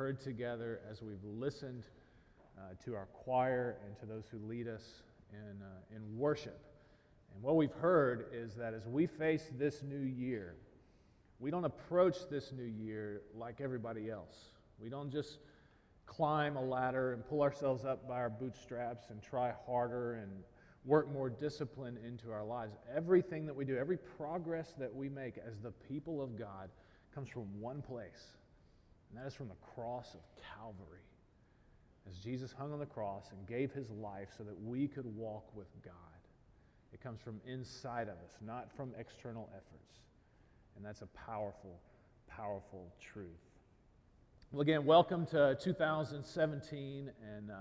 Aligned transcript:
heard 0.00 0.18
together, 0.18 0.80
as 0.90 1.02
we've 1.02 1.22
listened 1.22 1.84
uh, 2.56 2.62
to 2.82 2.94
our 2.94 3.04
choir 3.12 3.76
and 3.84 3.94
to 3.98 4.06
those 4.06 4.24
who 4.32 4.38
lead 4.48 4.66
us 4.66 5.02
in, 5.30 5.62
uh, 5.62 5.94
in 5.94 6.18
worship. 6.18 6.58
And 7.34 7.42
what 7.42 7.56
we've 7.56 7.70
heard 7.70 8.28
is 8.32 8.54
that 8.54 8.72
as 8.72 8.86
we 8.86 9.06
face 9.06 9.50
this 9.58 9.82
new 9.82 10.00
year, 10.00 10.54
we 11.38 11.50
don't 11.50 11.66
approach 11.66 12.16
this 12.30 12.50
new 12.50 12.64
year 12.64 13.20
like 13.36 13.60
everybody 13.60 14.08
else. 14.08 14.34
We 14.82 14.88
don't 14.88 15.12
just 15.12 15.36
climb 16.06 16.56
a 16.56 16.64
ladder 16.64 17.12
and 17.12 17.22
pull 17.28 17.42
ourselves 17.42 17.84
up 17.84 18.08
by 18.08 18.16
our 18.20 18.30
bootstraps 18.30 19.10
and 19.10 19.22
try 19.22 19.52
harder 19.66 20.14
and 20.14 20.30
work 20.86 21.12
more 21.12 21.28
discipline 21.28 21.98
into 22.06 22.32
our 22.32 22.42
lives. 22.42 22.72
Everything 22.96 23.44
that 23.44 23.54
we 23.54 23.66
do, 23.66 23.76
every 23.76 23.98
progress 23.98 24.72
that 24.78 24.94
we 24.94 25.10
make 25.10 25.36
as 25.46 25.58
the 25.58 25.72
people 25.72 26.22
of 26.22 26.38
God 26.38 26.70
comes 27.14 27.28
from 27.28 27.60
one 27.60 27.82
place, 27.82 28.38
and 29.10 29.18
that 29.20 29.26
is 29.26 29.34
from 29.34 29.48
the 29.48 29.56
cross 29.74 30.14
of 30.14 30.20
Calvary. 30.56 31.02
As 32.08 32.16
Jesus 32.18 32.52
hung 32.56 32.72
on 32.72 32.78
the 32.78 32.86
cross 32.86 33.30
and 33.32 33.46
gave 33.46 33.72
his 33.72 33.90
life 33.90 34.28
so 34.36 34.44
that 34.44 34.58
we 34.62 34.88
could 34.88 35.04
walk 35.16 35.44
with 35.54 35.68
God. 35.84 35.94
It 36.92 37.00
comes 37.02 37.20
from 37.20 37.40
inside 37.46 38.08
of 38.08 38.14
us, 38.24 38.38
not 38.44 38.70
from 38.76 38.92
external 38.98 39.48
efforts. 39.52 39.98
And 40.76 40.84
that's 40.84 41.02
a 41.02 41.06
powerful, 41.08 41.78
powerful 42.26 42.92
truth. 43.00 43.28
Well, 44.52 44.62
again, 44.62 44.84
welcome 44.84 45.26
to 45.26 45.56
2017. 45.60 47.10
And 47.36 47.50
uh, 47.50 47.54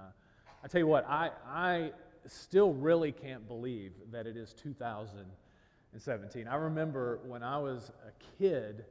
I 0.64 0.68
tell 0.68 0.80
you 0.80 0.88
what, 0.88 1.06
I, 1.08 1.30
I 1.48 1.92
still 2.26 2.74
really 2.74 3.12
can't 3.12 3.48
believe 3.48 3.94
that 4.12 4.26
it 4.26 4.38
is 4.38 4.54
2017. 4.54 6.48
I 6.48 6.56
remember 6.56 7.20
when 7.26 7.44
I 7.44 7.58
was 7.60 7.92
a 8.08 8.12
kid 8.40 8.86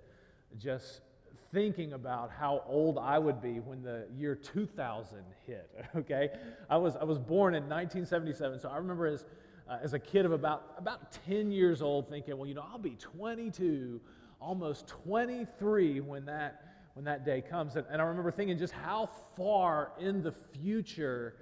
just 0.58 1.00
thinking 1.52 1.94
about 1.94 2.30
how 2.30 2.62
old 2.66 2.98
I 2.98 3.18
would 3.18 3.40
be 3.40 3.60
when 3.60 3.82
the 3.82 4.06
year 4.16 4.34
2000 4.34 5.18
hit, 5.46 5.70
okay? 5.96 6.30
I 6.68 6.76
was, 6.76 6.96
I 6.96 7.04
was 7.04 7.18
born 7.18 7.54
in 7.54 7.62
1977, 7.64 8.60
so 8.60 8.68
I 8.68 8.76
remember 8.76 9.06
as, 9.06 9.24
uh, 9.68 9.78
as 9.82 9.94
a 9.94 9.98
kid 9.98 10.24
of 10.26 10.32
about, 10.32 10.74
about 10.76 11.16
10 11.26 11.50
years 11.50 11.80
old 11.80 12.08
thinking, 12.08 12.36
well, 12.36 12.46
you 12.46 12.54
know, 12.54 12.64
I'll 12.70 12.78
be 12.78 12.96
22, 12.96 14.00
almost 14.40 14.86
23 14.88 16.00
when 16.00 16.24
that, 16.26 16.62
when 16.94 17.04
that 17.06 17.24
day 17.24 17.40
comes. 17.40 17.76
And, 17.76 17.86
and 17.90 18.02
I 18.02 18.04
remember 18.04 18.30
thinking 18.30 18.58
just 18.58 18.74
how 18.74 19.08
far 19.36 19.92
in 19.98 20.22
the 20.22 20.32
future 20.32 21.36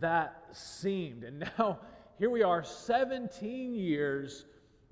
that 0.00 0.44
seemed. 0.52 1.24
And 1.24 1.48
now 1.58 1.78
here 2.18 2.30
we 2.30 2.42
are, 2.42 2.62
17 2.62 3.74
years 3.74 4.46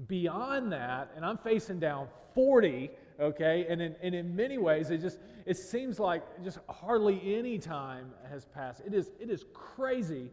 beyond 0.09 0.73
that, 0.73 1.11
and 1.15 1.25
I'm 1.25 1.39
facing 1.39 1.79
down 1.79 2.09
40, 2.35 2.91
okay? 3.21 3.67
And 3.69 3.81
in, 3.81 3.97
and 4.03 4.15
in 4.15 4.35
many 4.35 4.59
ways, 4.59 4.91
it 4.91 5.01
just 5.01 5.19
it 5.47 5.57
seems 5.57 5.99
like 5.99 6.23
just 6.45 6.59
hardly 6.69 7.37
any 7.37 7.59
time 7.59 8.13
has 8.31 8.45
passed. 8.45 8.83
It 8.87 8.95
is, 8.95 9.11
it 9.21 9.31
is 9.31 9.45
crazy 9.53 10.31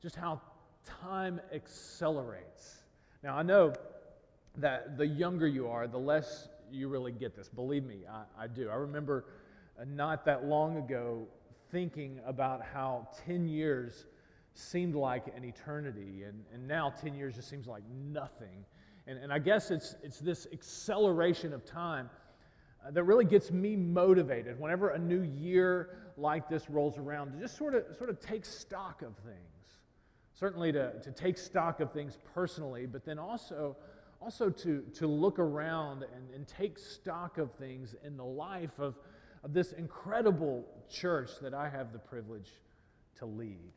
just 0.00 0.16
how 0.16 0.40
time 0.84 1.40
accelerates. 1.52 2.76
Now, 3.22 3.36
I 3.36 3.42
know 3.42 3.72
that 4.56 4.96
the 4.96 5.06
younger 5.06 5.46
you 5.46 5.68
are, 5.68 5.86
the 5.86 5.98
less 5.98 6.48
you 6.70 6.88
really 6.88 7.12
get 7.12 7.34
this. 7.34 7.48
Believe 7.48 7.84
me, 7.84 8.00
I, 8.10 8.44
I 8.44 8.46
do. 8.46 8.68
I 8.70 8.74
remember 8.74 9.24
uh, 9.80 9.84
not 9.86 10.24
that 10.26 10.44
long 10.44 10.76
ago 10.76 11.26
thinking 11.70 12.20
about 12.26 12.62
how 12.62 13.08
10 13.26 13.48
years 13.48 14.06
seemed 14.54 14.94
like 14.94 15.26
an 15.36 15.44
eternity, 15.44 16.24
and, 16.24 16.44
and 16.52 16.66
now 16.66 16.90
10 16.90 17.14
years 17.14 17.36
just 17.36 17.48
seems 17.48 17.66
like 17.66 17.82
nothing. 18.12 18.64
And, 19.08 19.18
and 19.18 19.32
I 19.32 19.38
guess 19.38 19.70
it's, 19.70 19.96
it's 20.02 20.18
this 20.18 20.46
acceleration 20.52 21.54
of 21.54 21.64
time 21.64 22.10
uh, 22.86 22.90
that 22.90 23.04
really 23.04 23.24
gets 23.24 23.50
me 23.50 23.74
motivated 23.74 24.60
whenever 24.60 24.90
a 24.90 24.98
new 24.98 25.22
year 25.22 25.96
like 26.18 26.48
this 26.48 26.68
rolls 26.68 26.98
around 26.98 27.32
to 27.32 27.38
just 27.38 27.56
sort 27.56 27.74
of, 27.74 27.84
sort 27.96 28.10
of 28.10 28.20
take 28.20 28.44
stock 28.44 29.00
of 29.00 29.16
things. 29.24 29.38
Certainly 30.34 30.72
to, 30.72 30.92
to 31.00 31.10
take 31.10 31.38
stock 31.38 31.80
of 31.80 31.90
things 31.90 32.18
personally, 32.34 32.86
but 32.86 33.04
then 33.04 33.18
also, 33.18 33.76
also 34.20 34.50
to, 34.50 34.82
to 34.94 35.06
look 35.06 35.38
around 35.38 36.04
and, 36.14 36.30
and 36.34 36.46
take 36.46 36.78
stock 36.78 37.38
of 37.38 37.50
things 37.52 37.94
in 38.04 38.16
the 38.16 38.24
life 38.24 38.78
of, 38.78 38.94
of 39.42 39.54
this 39.54 39.72
incredible 39.72 40.64
church 40.90 41.30
that 41.40 41.54
I 41.54 41.68
have 41.68 41.92
the 41.92 41.98
privilege 41.98 42.50
to 43.18 43.26
lead. 43.26 43.72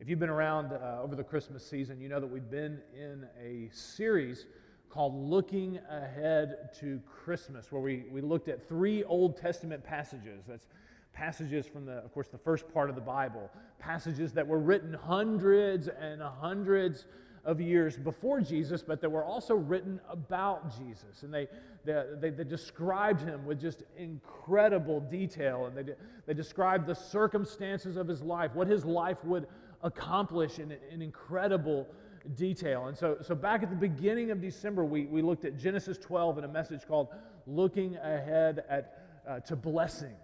If 0.00 0.08
you've 0.08 0.18
been 0.18 0.30
around 0.30 0.72
uh, 0.72 1.02
over 1.02 1.14
the 1.14 1.22
Christmas 1.22 1.62
season, 1.62 2.00
you 2.00 2.08
know 2.08 2.20
that 2.20 2.26
we've 2.26 2.50
been 2.50 2.80
in 2.98 3.26
a 3.38 3.68
series 3.70 4.46
called 4.88 5.14
Looking 5.14 5.78
Ahead 5.90 6.70
to 6.80 7.02
Christmas, 7.06 7.70
where 7.70 7.82
we, 7.82 8.04
we 8.10 8.22
looked 8.22 8.48
at 8.48 8.66
three 8.66 9.04
Old 9.04 9.36
Testament 9.36 9.84
passages. 9.84 10.44
That's 10.48 10.64
passages 11.12 11.66
from 11.66 11.84
the, 11.84 11.98
of 11.98 12.14
course, 12.14 12.28
the 12.28 12.38
first 12.38 12.72
part 12.72 12.88
of 12.88 12.94
the 12.94 13.02
Bible, 13.02 13.50
passages 13.78 14.32
that 14.32 14.46
were 14.46 14.58
written 14.58 14.94
hundreds 14.94 15.88
and 15.88 16.22
hundreds 16.22 17.04
of 17.44 17.60
years 17.60 17.98
before 17.98 18.40
Jesus, 18.40 18.82
but 18.82 19.02
that 19.02 19.10
were 19.10 19.24
also 19.24 19.54
written 19.54 20.00
about 20.08 20.74
Jesus. 20.78 21.24
And 21.24 21.34
they, 21.34 21.46
they, 21.84 22.04
they, 22.18 22.30
they 22.30 22.44
described 22.44 23.20
him 23.20 23.44
with 23.44 23.60
just 23.60 23.82
incredible 23.98 25.00
detail. 25.00 25.66
And 25.66 25.76
they, 25.76 25.92
they 26.26 26.32
described 26.32 26.86
the 26.86 26.94
circumstances 26.94 27.98
of 27.98 28.08
his 28.08 28.22
life, 28.22 28.54
what 28.54 28.66
his 28.66 28.86
life 28.86 29.22
would 29.24 29.46
accomplish 29.82 30.58
in, 30.58 30.76
in 30.90 31.02
incredible 31.02 31.88
detail. 32.36 32.86
And 32.86 32.96
so, 32.96 33.16
so 33.22 33.34
back 33.34 33.62
at 33.62 33.70
the 33.70 33.76
beginning 33.76 34.30
of 34.30 34.40
December, 34.40 34.84
we, 34.84 35.06
we 35.06 35.22
looked 35.22 35.44
at 35.44 35.58
Genesis 35.58 35.98
12 35.98 36.38
in 36.38 36.44
a 36.44 36.48
message 36.48 36.86
called 36.86 37.08
Looking 37.46 37.96
Ahead 37.96 38.64
at, 38.68 39.04
uh, 39.26 39.40
to 39.40 39.56
Blessing. 39.56 40.14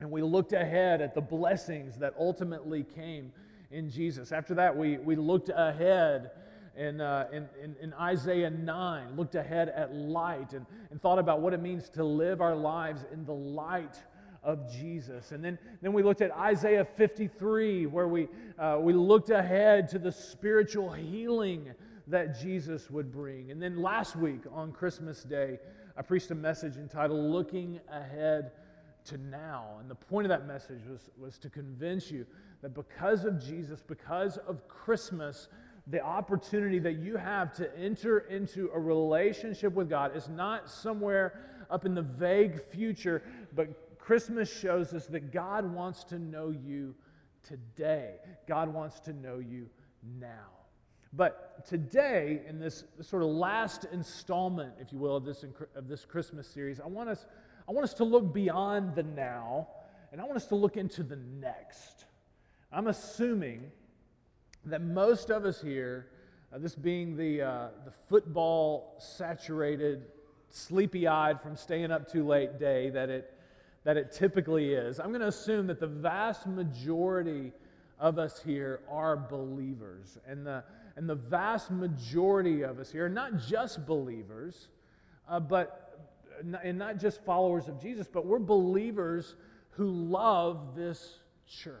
And 0.00 0.10
we 0.10 0.22
looked 0.22 0.52
ahead 0.52 1.02
at 1.02 1.14
the 1.14 1.20
blessings 1.20 1.98
that 1.98 2.14
ultimately 2.18 2.84
came 2.84 3.32
in 3.70 3.90
Jesus. 3.90 4.32
After 4.32 4.54
that, 4.54 4.76
we, 4.76 4.96
we 4.98 5.14
looked 5.14 5.50
ahead 5.54 6.30
in, 6.76 7.00
uh, 7.00 7.28
in, 7.32 7.48
in, 7.62 7.76
in, 7.82 7.92
Isaiah 7.94 8.48
9, 8.48 9.16
looked 9.16 9.34
ahead 9.34 9.68
at 9.68 9.94
light 9.94 10.54
and, 10.54 10.64
and 10.90 11.02
thought 11.02 11.18
about 11.18 11.40
what 11.40 11.52
it 11.52 11.60
means 11.60 11.90
to 11.90 12.04
live 12.04 12.40
our 12.40 12.56
lives 12.56 13.04
in 13.12 13.24
the 13.26 13.34
light 13.34 14.00
of 14.42 14.70
Jesus. 14.72 15.32
And 15.32 15.44
then, 15.44 15.58
then 15.82 15.92
we 15.92 16.02
looked 16.02 16.22
at 16.22 16.30
Isaiah 16.32 16.84
53, 16.84 17.86
where 17.86 18.08
we, 18.08 18.28
uh, 18.58 18.78
we 18.80 18.92
looked 18.92 19.30
ahead 19.30 19.88
to 19.90 19.98
the 19.98 20.12
spiritual 20.12 20.90
healing 20.90 21.72
that 22.06 22.40
Jesus 22.40 22.90
would 22.90 23.12
bring. 23.12 23.50
And 23.50 23.62
then 23.62 23.80
last 23.80 24.16
week 24.16 24.42
on 24.52 24.72
Christmas 24.72 25.22
Day, 25.22 25.58
I 25.96 26.02
preached 26.02 26.30
a 26.30 26.34
message 26.34 26.76
entitled 26.76 27.20
Looking 27.20 27.80
Ahead 27.90 28.52
to 29.06 29.18
Now. 29.18 29.76
And 29.80 29.90
the 29.90 29.94
point 29.94 30.26
of 30.26 30.30
that 30.30 30.46
message 30.46 30.80
was, 30.88 31.10
was 31.18 31.38
to 31.38 31.50
convince 31.50 32.10
you 32.10 32.26
that 32.62 32.74
because 32.74 33.24
of 33.24 33.42
Jesus, 33.42 33.82
because 33.86 34.38
of 34.38 34.66
Christmas, 34.68 35.48
the 35.86 36.00
opportunity 36.00 36.78
that 36.78 36.98
you 36.98 37.16
have 37.16 37.52
to 37.54 37.76
enter 37.78 38.20
into 38.20 38.70
a 38.74 38.78
relationship 38.78 39.72
with 39.74 39.88
God 39.88 40.16
is 40.16 40.28
not 40.28 40.70
somewhere 40.70 41.40
up 41.70 41.86
in 41.86 41.94
the 41.94 42.02
vague 42.02 42.62
future, 42.62 43.22
but 43.54 43.68
Christmas 44.00 44.52
shows 44.52 44.92
us 44.92 45.06
that 45.06 45.32
God 45.32 45.64
wants 45.72 46.04
to 46.04 46.18
know 46.18 46.50
you 46.50 46.94
today. 47.46 48.16
God 48.46 48.72
wants 48.72 49.00
to 49.00 49.12
know 49.12 49.38
you 49.38 49.68
now. 50.18 50.48
But 51.12 51.66
today, 51.66 52.42
in 52.48 52.60
this 52.60 52.84
sort 53.00 53.22
of 53.22 53.30
last 53.30 53.86
installment, 53.92 54.74
if 54.80 54.92
you 54.92 54.98
will, 54.98 55.16
of 55.16 55.24
this, 55.24 55.44
of 55.74 55.88
this 55.88 56.04
Christmas 56.04 56.46
series, 56.46 56.80
I 56.80 56.86
want, 56.86 57.08
us, 57.08 57.26
I 57.68 57.72
want 57.72 57.84
us 57.84 57.94
to 57.94 58.04
look 58.04 58.32
beyond 58.32 58.94
the 58.94 59.02
now 59.02 59.68
and 60.12 60.20
I 60.20 60.24
want 60.24 60.36
us 60.36 60.46
to 60.46 60.54
look 60.54 60.76
into 60.76 61.02
the 61.02 61.18
next. 61.40 62.04
I'm 62.72 62.86
assuming 62.86 63.70
that 64.66 64.82
most 64.82 65.30
of 65.30 65.44
us 65.44 65.60
here, 65.60 66.08
uh, 66.52 66.58
this 66.58 66.74
being 66.74 67.16
the, 67.16 67.42
uh, 67.42 67.68
the 67.84 67.92
football 68.08 68.96
saturated, 68.98 70.04
sleepy 70.48 71.06
eyed 71.06 71.40
from 71.40 71.56
staying 71.56 71.90
up 71.90 72.10
too 72.10 72.26
late 72.26 72.58
day 72.58 72.90
that 72.90 73.08
it, 73.08 73.34
that 73.84 73.96
it 73.96 74.12
typically 74.12 74.74
is, 74.74 75.00
I'm 75.00 75.08
going 75.08 75.20
to 75.20 75.28
assume 75.28 75.66
that 75.68 75.80
the 75.80 75.86
vast 75.86 76.46
majority 76.46 77.52
of 77.98 78.18
us 78.18 78.40
here 78.42 78.80
are 78.90 79.16
believers. 79.16 80.18
And 80.26 80.46
the, 80.46 80.64
and 80.96 81.08
the 81.08 81.14
vast 81.14 81.70
majority 81.70 82.62
of 82.62 82.78
us 82.78 82.90
here 82.90 83.06
are 83.06 83.10
not 83.10 83.38
just 83.38 83.86
believers, 83.86 84.68
uh, 85.28 85.40
but, 85.40 85.98
and 86.62 86.78
not 86.78 86.98
just 86.98 87.24
followers 87.24 87.68
of 87.68 87.80
Jesus, 87.80 88.06
but 88.06 88.26
we're 88.26 88.38
believers 88.38 89.34
who 89.70 89.90
love 89.90 90.74
this 90.74 91.20
church. 91.48 91.76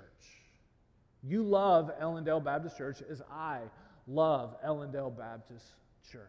You 1.22 1.42
love 1.42 1.90
Ellendale 2.00 2.42
Baptist 2.42 2.78
Church 2.78 3.02
as 3.10 3.20
I 3.30 3.60
love 4.06 4.56
Ellendale 4.64 5.14
Baptist 5.16 5.66
Church. 6.10 6.24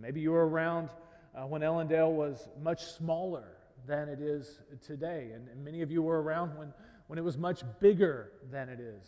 Maybe 0.00 0.20
you 0.20 0.30
were 0.30 0.48
around 0.48 0.88
uh, 1.34 1.46
when 1.46 1.62
Ellendale 1.62 2.12
was 2.12 2.48
much 2.62 2.84
smaller 2.84 3.44
than 3.86 4.08
it 4.08 4.20
is 4.20 4.60
today. 4.84 5.30
And, 5.34 5.48
and 5.48 5.64
many 5.64 5.82
of 5.82 5.90
you 5.90 6.02
were 6.02 6.22
around 6.22 6.56
when, 6.56 6.72
when 7.06 7.18
it 7.18 7.22
was 7.22 7.36
much 7.36 7.62
bigger 7.80 8.32
than 8.50 8.68
it 8.68 8.80
is 8.80 9.04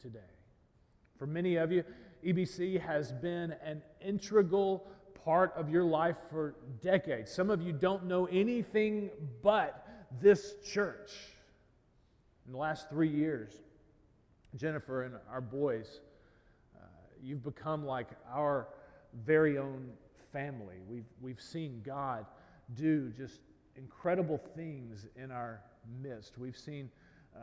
today. 0.00 0.20
For 1.18 1.26
many 1.26 1.56
of 1.56 1.72
you, 1.72 1.84
EBC 2.24 2.80
has 2.80 3.12
been 3.12 3.54
an 3.64 3.82
integral 4.00 4.86
part 5.24 5.52
of 5.56 5.68
your 5.68 5.84
life 5.84 6.16
for 6.30 6.54
decades. 6.80 7.32
Some 7.32 7.50
of 7.50 7.62
you 7.62 7.72
don't 7.72 8.06
know 8.06 8.26
anything 8.26 9.10
but 9.42 9.86
this 10.20 10.54
church. 10.64 11.10
In 12.46 12.52
the 12.52 12.58
last 12.58 12.88
three 12.88 13.10
years, 13.10 13.52
Jennifer 14.56 15.02
and 15.02 15.14
our 15.30 15.40
boys, 15.40 16.00
uh, 16.76 16.86
you've 17.22 17.42
become 17.42 17.84
like 17.84 18.08
our 18.32 18.68
very 19.24 19.58
own 19.58 19.90
family. 20.32 20.76
We've, 20.88 21.04
we've 21.20 21.40
seen 21.40 21.82
God 21.84 22.24
do 22.74 23.10
just 23.16 23.40
incredible 23.78 24.40
things 24.56 25.06
in 25.16 25.30
our 25.30 25.60
midst. 26.02 26.38
We've 26.38 26.56
seen 26.56 26.90
uh, 27.36 27.40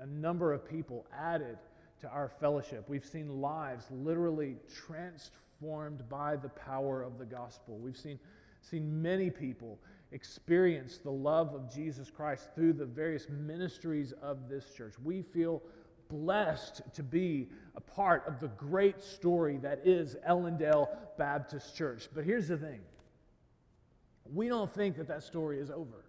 a 0.00 0.06
number 0.06 0.52
of 0.52 0.68
people 0.68 1.06
added 1.16 1.58
to 2.00 2.08
our 2.08 2.28
fellowship. 2.28 2.84
We've 2.88 3.04
seen 3.04 3.40
lives 3.40 3.86
literally 3.90 4.56
transformed 4.86 6.08
by 6.08 6.36
the 6.36 6.50
power 6.50 7.02
of 7.02 7.18
the 7.18 7.24
gospel. 7.24 7.78
We've 7.78 7.96
seen, 7.96 8.18
seen 8.60 9.00
many 9.00 9.30
people 9.30 9.78
experience 10.12 10.98
the 10.98 11.10
love 11.10 11.54
of 11.54 11.72
Jesus 11.72 12.10
Christ 12.10 12.48
through 12.54 12.74
the 12.74 12.84
various 12.84 13.28
ministries 13.28 14.12
of 14.22 14.48
this 14.48 14.72
church. 14.76 14.94
We 15.02 15.22
feel 15.22 15.62
blessed 16.08 16.82
to 16.94 17.02
be 17.02 17.48
a 17.76 17.80
part 17.80 18.24
of 18.26 18.40
the 18.40 18.48
great 18.48 19.02
story 19.02 19.56
that 19.58 19.80
is 19.84 20.16
Ellendale 20.28 20.88
Baptist 21.18 21.76
Church. 21.76 22.08
But 22.14 22.24
here's 22.24 22.48
the 22.48 22.56
thing 22.56 22.80
we 24.32 24.48
don't 24.48 24.72
think 24.72 24.96
that 24.96 25.08
that 25.08 25.22
story 25.22 25.60
is 25.60 25.70
over. 25.70 26.04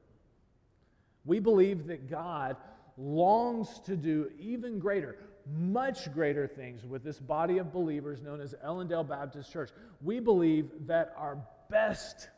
We 1.26 1.40
believe 1.40 1.88
that 1.88 2.10
God 2.10 2.56
longs 2.98 3.80
to 3.82 3.96
do 3.96 4.32
even 4.40 4.80
greater, 4.80 5.18
much 5.60 6.12
greater 6.14 6.48
things 6.48 6.86
with 6.86 7.04
this 7.04 7.20
body 7.20 7.58
of 7.58 7.72
believers 7.72 8.22
known 8.22 8.42
as 8.42 8.56
Ellendale 8.66 9.08
Baptist 9.08 9.52
Church. 9.52 9.70
We 10.02 10.20
believe 10.20 10.70
that 10.88 11.14
our 11.18 11.38
best 11.70 12.30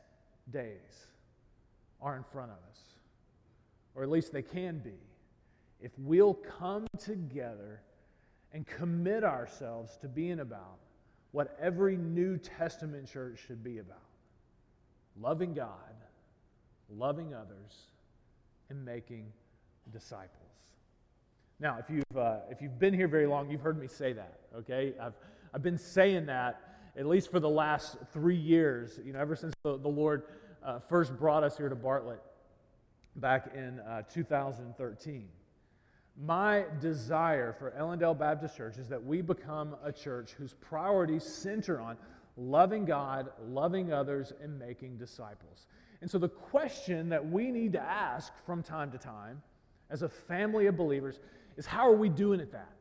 days 0.51 1.05
are 2.01 2.15
in 2.15 2.23
front 2.23 2.51
of 2.51 2.57
us, 2.71 2.79
or 3.95 4.03
at 4.03 4.09
least 4.09 4.33
they 4.33 4.41
can 4.41 4.79
be, 4.79 4.97
if 5.81 5.91
we'll 5.99 6.33
come 6.33 6.87
together 6.97 7.81
and 8.53 8.65
commit 8.65 9.23
ourselves 9.23 9.97
to 9.97 10.07
being 10.07 10.39
about 10.39 10.79
what 11.31 11.55
every 11.61 11.95
New 11.95 12.37
Testament 12.37 13.07
church 13.07 13.39
should 13.45 13.63
be 13.63 13.77
about 13.77 14.08
loving 15.21 15.53
God, 15.53 15.69
loving 16.89 17.33
others, 17.33 17.87
and 18.69 18.83
making 18.83 19.25
disciples. 19.91 20.29
Now, 21.59 21.77
if 21.79 21.89
you've, 21.89 22.17
uh, 22.17 22.37
if 22.49 22.61
you've 22.61 22.79
been 22.79 22.93
here 22.93 23.07
very 23.07 23.27
long, 23.27 23.49
you've 23.49 23.61
heard 23.61 23.79
me 23.79 23.87
say 23.87 24.13
that, 24.13 24.39
okay? 24.55 24.93
I've, 25.01 25.13
I've 25.53 25.63
been 25.63 25.77
saying 25.77 26.27
that 26.27 26.61
at 26.97 27.05
least 27.05 27.31
for 27.31 27.39
the 27.39 27.49
last 27.49 27.97
three 28.11 28.35
years, 28.35 28.99
you 29.03 29.13
know, 29.13 29.19
ever 29.19 29.35
since 29.35 29.53
the, 29.63 29.77
the 29.77 29.87
Lord 29.87 30.23
uh, 30.63 30.79
first 30.79 31.17
brought 31.17 31.43
us 31.43 31.57
here 31.57 31.69
to 31.69 31.75
Bartlett 31.75 32.21
back 33.15 33.51
in 33.55 33.79
uh, 33.81 34.03
2013. 34.11 35.27
My 36.21 36.65
desire 36.81 37.53
for 37.57 37.71
Ellendale 37.71 38.17
Baptist 38.17 38.57
Church 38.57 38.77
is 38.77 38.89
that 38.89 39.03
we 39.03 39.21
become 39.21 39.75
a 39.83 39.91
church 39.91 40.31
whose 40.31 40.53
priorities 40.53 41.23
center 41.23 41.79
on 41.79 41.97
loving 42.39 42.85
God, 42.85 43.29
loving 43.49 43.91
others, 43.91 44.33
and 44.41 44.57
making 44.57 44.97
disciples. 44.97 45.67
And 46.01 46.09
so, 46.09 46.17
the 46.17 46.29
question 46.29 47.09
that 47.09 47.29
we 47.29 47.51
need 47.51 47.73
to 47.73 47.81
ask 47.81 48.31
from 48.45 48.63
time 48.63 48.91
to 48.91 48.97
time 48.97 49.41
as 49.89 50.01
a 50.01 50.09
family 50.09 50.67
of 50.67 50.77
believers 50.77 51.19
is 51.57 51.65
how 51.65 51.89
are 51.89 51.95
we 51.95 52.09
doing 52.09 52.39
at 52.39 52.51
that? 52.51 52.71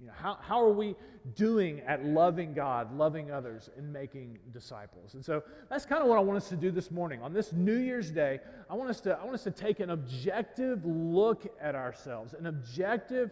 You 0.00 0.08
know, 0.08 0.14
how, 0.16 0.36
how 0.40 0.60
are 0.60 0.72
we 0.72 0.96
doing 1.36 1.80
at 1.86 2.04
loving 2.04 2.54
God, 2.54 2.92
loving 2.98 3.30
others, 3.30 3.70
and 3.76 3.92
making 3.92 4.36
disciples? 4.52 5.14
And 5.14 5.24
so 5.24 5.44
that's 5.70 5.86
kind 5.86 6.02
of 6.02 6.08
what 6.08 6.18
I 6.18 6.20
want 6.22 6.38
us 6.38 6.48
to 6.48 6.56
do 6.56 6.72
this 6.72 6.90
morning. 6.90 7.22
On 7.22 7.32
this 7.32 7.52
New 7.52 7.76
Year's 7.76 8.10
Day, 8.10 8.40
I 8.68 8.74
want 8.74 8.90
us 8.90 9.00
to, 9.02 9.16
I 9.16 9.22
want 9.22 9.34
us 9.34 9.44
to 9.44 9.52
take 9.52 9.78
an 9.78 9.90
objective 9.90 10.84
look 10.84 11.46
at 11.60 11.76
ourselves, 11.76 12.34
an 12.34 12.46
objective, 12.46 13.30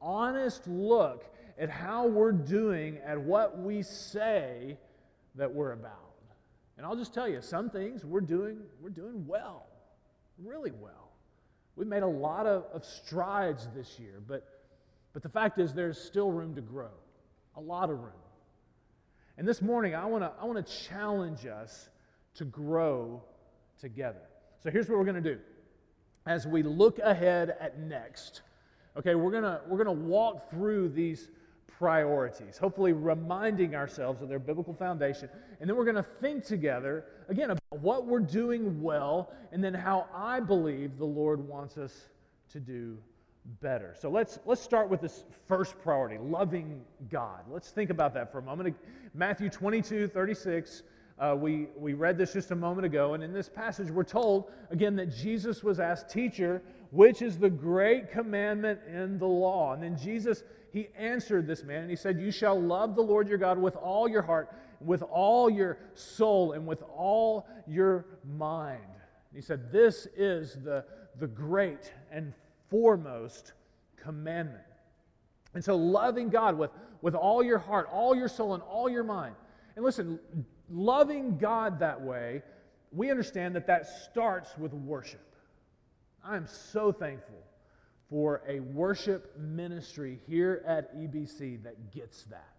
honest 0.00 0.68
look 0.68 1.24
at 1.58 1.68
how 1.68 2.06
we're 2.06 2.30
doing 2.30 2.98
at 3.04 3.20
what 3.20 3.58
we 3.58 3.82
say 3.82 4.76
that 5.34 5.52
we're 5.52 5.72
about. 5.72 6.12
And 6.76 6.86
I'll 6.86 6.96
just 6.96 7.14
tell 7.14 7.28
you, 7.28 7.40
some 7.40 7.70
things 7.70 8.04
we're 8.04 8.20
doing, 8.20 8.58
we're 8.80 8.90
doing 8.90 9.26
well, 9.26 9.66
really 10.38 10.72
well. 10.72 11.12
We've 11.76 11.88
made 11.88 12.02
a 12.02 12.08
lot 12.08 12.46
of, 12.46 12.64
of 12.72 12.84
strides 12.84 13.68
this 13.74 13.98
year, 13.98 14.20
but 14.26 14.48
but 15.14 15.22
the 15.22 15.28
fact 15.28 15.60
is, 15.60 15.72
there's 15.72 15.96
still 15.96 16.30
room 16.32 16.56
to 16.56 16.60
grow, 16.60 16.90
a 17.56 17.60
lot 17.60 17.88
of 17.88 18.00
room. 18.00 18.12
And 19.38 19.46
this 19.46 19.62
morning, 19.62 19.94
I 19.94 20.04
want 20.06 20.24
to 20.24 20.32
I 20.40 20.44
want 20.44 20.64
to 20.64 20.86
challenge 20.88 21.46
us 21.46 21.88
to 22.34 22.44
grow 22.44 23.22
together. 23.80 24.22
So 24.62 24.70
here's 24.70 24.88
what 24.88 24.98
we're 24.98 25.04
going 25.04 25.22
to 25.22 25.34
do. 25.34 25.40
As 26.26 26.46
we 26.46 26.62
look 26.62 26.98
ahead 26.98 27.56
at 27.60 27.78
next, 27.78 28.42
okay, 28.96 29.14
we're 29.14 29.30
going 29.30 29.44
to 29.44 29.60
we're 29.68 29.82
going 29.82 29.96
to 29.96 30.04
walk 30.04 30.50
through 30.50 30.88
these 30.88 31.28
priorities, 31.66 32.56
hopefully 32.56 32.92
reminding 32.92 33.74
ourselves 33.74 34.22
of 34.22 34.28
their 34.28 34.38
biblical 34.38 34.74
foundation. 34.74 35.28
And 35.60 35.68
then 35.68 35.76
we're 35.76 35.84
going 35.84 35.96
to 35.96 36.06
think 36.20 36.44
together, 36.44 37.04
again, 37.28 37.50
about 37.50 37.80
what 37.80 38.06
we're 38.06 38.20
doing 38.20 38.80
well 38.80 39.32
and 39.52 39.62
then 39.62 39.74
how 39.74 40.06
I 40.14 40.40
believe 40.40 40.98
the 40.98 41.04
Lord 41.04 41.46
wants 41.46 41.76
us 41.76 42.08
to 42.52 42.60
do 42.60 42.96
better. 43.60 43.94
So 43.98 44.08
let's, 44.08 44.38
let's 44.46 44.60
start 44.60 44.88
with 44.88 45.00
this 45.00 45.24
first 45.48 45.78
priority 45.82 46.18
loving 46.18 46.82
God. 47.10 47.40
Let's 47.50 47.70
think 47.70 47.90
about 47.90 48.14
that 48.14 48.32
for 48.32 48.38
a 48.38 48.42
moment. 48.42 48.76
Matthew 49.12 49.50
22 49.50 50.08
36. 50.08 50.82
Uh, 51.16 51.36
we, 51.38 51.68
we 51.78 51.94
read 51.94 52.18
this 52.18 52.32
just 52.32 52.50
a 52.50 52.56
moment 52.56 52.84
ago, 52.84 53.14
and 53.14 53.22
in 53.22 53.32
this 53.32 53.48
passage, 53.48 53.88
we're 53.88 54.02
told 54.02 54.50
again 54.70 54.96
that 54.96 55.14
Jesus 55.14 55.62
was 55.62 55.78
asked, 55.78 56.10
Teacher, 56.10 56.60
which 56.90 57.22
is 57.22 57.38
the 57.38 57.50
great 57.50 58.10
commandment 58.10 58.80
in 58.92 59.18
the 59.18 59.26
law? 59.26 59.74
And 59.74 59.82
then 59.82 59.96
Jesus, 59.96 60.42
he 60.74 60.88
answered 60.98 61.46
this 61.46 61.62
man, 61.62 61.82
and 61.82 61.90
he 61.90 61.94
said, 61.94 62.20
You 62.20 62.32
shall 62.32 62.60
love 62.60 62.96
the 62.96 63.00
Lord 63.00 63.28
your 63.28 63.38
God 63.38 63.58
with 63.58 63.76
all 63.76 64.08
your 64.08 64.22
heart, 64.22 64.52
with 64.80 65.02
all 65.02 65.48
your 65.48 65.78
soul, 65.94 66.50
and 66.50 66.66
with 66.66 66.82
all 66.82 67.46
your 67.64 68.06
mind. 68.36 68.82
And 68.82 69.36
he 69.36 69.40
said, 69.40 69.70
This 69.70 70.08
is 70.16 70.58
the, 70.64 70.84
the 71.20 71.28
great 71.28 71.92
and 72.10 72.32
foremost 72.70 73.52
commandment. 73.96 74.64
And 75.54 75.64
so, 75.64 75.76
loving 75.76 76.28
God 76.28 76.58
with, 76.58 76.72
with 77.02 77.14
all 77.14 77.44
your 77.44 77.58
heart, 77.58 77.88
all 77.92 78.16
your 78.16 78.28
soul, 78.28 78.54
and 78.54 78.62
all 78.64 78.88
your 78.88 79.04
mind. 79.04 79.36
And 79.76 79.84
listen, 79.84 80.18
loving 80.68 81.38
God 81.38 81.78
that 81.78 82.02
way, 82.02 82.42
we 82.90 83.12
understand 83.12 83.54
that 83.54 83.68
that 83.68 83.86
starts 84.10 84.58
with 84.58 84.72
worship. 84.72 85.36
I 86.24 86.34
am 86.34 86.48
so 86.48 86.90
thankful 86.90 87.44
for 88.08 88.42
a 88.48 88.60
worship 88.60 89.36
ministry 89.38 90.20
here 90.26 90.62
at 90.66 90.94
EBC 90.96 91.62
that 91.62 91.92
gets 91.92 92.24
that. 92.24 92.54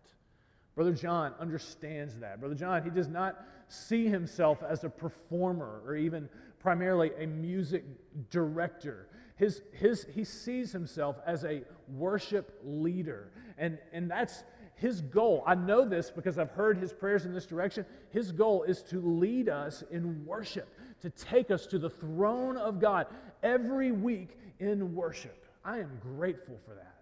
Brother 0.76 0.94
John 0.94 1.34
understands 1.40 2.16
that. 2.18 2.40
Brother 2.40 2.56
John, 2.56 2.84
he 2.84 2.90
does 2.90 3.08
not 3.08 3.46
see 3.70 4.08
himself 4.08 4.62
as 4.68 4.84
a 4.84 4.90
performer 4.90 5.82
or 5.86 5.96
even 5.96 6.30
primarily 6.60 7.12
a 7.20 7.26
music 7.26 7.84
director. 8.30 9.08
His, 9.38 9.62
his, 9.72 10.06
he 10.14 10.24
sees 10.24 10.72
himself 10.72 11.18
as 11.26 11.44
a 11.46 11.62
worship 11.88 12.60
leader. 12.64 13.32
And, 13.58 13.78
and 13.94 14.10
that's 14.10 14.44
his 14.76 15.02
goal. 15.02 15.44
I 15.46 15.56
know 15.56 15.88
this 15.88 16.12
because 16.12 16.38
I've 16.38 16.52
heard 16.52 16.78
his 16.78 16.92
prayers 16.92 17.26
in 17.26 17.34
this 17.34 17.46
direction. 17.46 17.86
His 18.10 18.32
goal 18.32 18.64
is 18.64 18.82
to 18.84 19.00
lead 19.00 19.48
us 19.48 19.84
in 19.92 20.26
worship, 20.26 20.68
to 21.02 21.10
take 21.10 21.52
us 21.52 21.66
to 21.68 21.80
the 21.80 21.90
throne 21.90 22.58
of 22.58 22.80
God 22.80 23.08
every 23.42 23.92
week 23.92 24.38
in 24.60 24.94
worship. 24.96 25.46
I 25.64 25.80
am 25.80 26.00
grateful 26.02 26.58
for 26.66 26.76
that. 26.76 26.96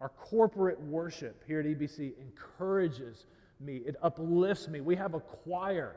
Our 0.00 0.10
corporate 0.10 0.80
worship 0.80 1.42
here 1.46 1.60
at 1.60 1.66
EBC 1.66 2.12
encourages 2.20 3.26
me, 3.60 3.78
it 3.78 3.96
uplifts 4.02 4.68
me. 4.68 4.80
We 4.80 4.94
have 4.96 5.14
a 5.14 5.20
choir 5.20 5.96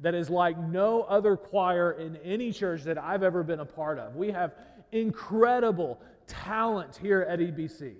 that 0.00 0.14
is 0.14 0.30
like 0.30 0.58
no 0.58 1.02
other 1.02 1.36
choir 1.36 1.92
in 1.92 2.16
any 2.16 2.52
church 2.52 2.82
that 2.84 2.98
I've 2.98 3.22
ever 3.22 3.42
been 3.42 3.60
a 3.60 3.64
part 3.64 3.98
of. 3.98 4.14
We 4.16 4.30
have 4.30 4.52
incredible 4.92 5.98
talent 6.26 6.96
here 6.96 7.22
at 7.22 7.40
EBC. 7.40 7.94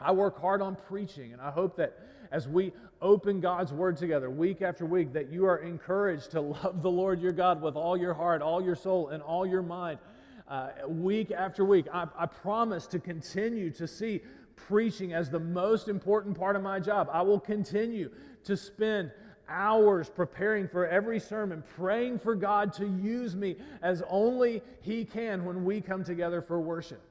I 0.00 0.12
work 0.12 0.40
hard 0.40 0.60
on 0.60 0.76
preaching, 0.88 1.32
and 1.32 1.40
I 1.40 1.50
hope 1.50 1.76
that 1.76 1.98
as 2.32 2.48
we 2.48 2.72
open 3.00 3.40
God's 3.40 3.72
Word 3.72 3.96
together 3.96 4.28
week 4.30 4.62
after 4.62 4.84
week, 4.86 5.12
that 5.12 5.30
you 5.30 5.46
are 5.46 5.58
encouraged 5.58 6.32
to 6.32 6.40
love 6.40 6.82
the 6.82 6.90
Lord 6.90 7.20
your 7.20 7.32
God 7.32 7.62
with 7.62 7.76
all 7.76 7.96
your 7.96 8.14
heart, 8.14 8.42
all 8.42 8.62
your 8.62 8.74
soul, 8.74 9.08
and 9.08 9.22
all 9.22 9.46
your 9.46 9.62
mind. 9.62 9.98
Uh, 10.46 10.68
week 10.86 11.30
after 11.30 11.64
week, 11.64 11.86
I, 11.92 12.06
I 12.18 12.26
promise 12.26 12.86
to 12.88 12.98
continue 12.98 13.70
to 13.72 13.86
see 13.86 14.20
preaching 14.56 15.12
as 15.12 15.30
the 15.30 15.40
most 15.40 15.88
important 15.88 16.38
part 16.38 16.56
of 16.56 16.62
my 16.62 16.80
job. 16.80 17.08
I 17.12 17.22
will 17.22 17.40
continue 17.40 18.10
to 18.44 18.56
spend 18.56 19.10
hours 19.48 20.08
preparing 20.08 20.68
for 20.68 20.86
every 20.86 21.18
sermon, 21.20 21.62
praying 21.76 22.18
for 22.18 22.34
God 22.34 22.72
to 22.74 22.86
use 22.86 23.36
me 23.36 23.56
as 23.82 24.02
only 24.08 24.62
He 24.80 25.04
can 25.04 25.44
when 25.44 25.64
we 25.64 25.80
come 25.80 26.04
together 26.04 26.40
for 26.40 26.60
worship. 26.60 27.02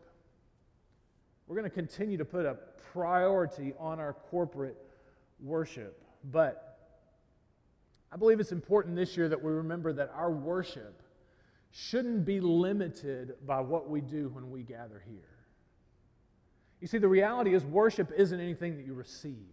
We're 1.47 1.55
going 1.55 1.69
to 1.69 1.75
continue 1.75 2.17
to 2.17 2.25
put 2.25 2.45
a 2.45 2.57
priority 2.93 3.73
on 3.79 3.99
our 3.99 4.13
corporate 4.13 4.77
worship. 5.39 6.03
But 6.31 6.79
I 8.11 8.15
believe 8.15 8.39
it's 8.39 8.51
important 8.51 8.95
this 8.95 9.17
year 9.17 9.27
that 9.29 9.41
we 9.41 9.51
remember 9.51 9.91
that 9.93 10.11
our 10.15 10.31
worship 10.31 11.02
shouldn't 11.75 12.23
be 12.23 12.39
limited 12.39 13.33
by 13.47 13.59
what 13.59 13.89
we 13.89 13.99
do 13.99 14.29
when 14.29 14.51
we 14.51 14.61
gather 14.61 15.01
here. 15.07 15.23
You 16.79 16.87
see, 16.87 16.99
the 16.99 17.07
reality 17.07 17.55
is, 17.55 17.65
worship 17.65 18.11
isn't 18.15 18.39
anything 18.39 18.77
that 18.77 18.85
you 18.85 18.93
receive, 18.93 19.49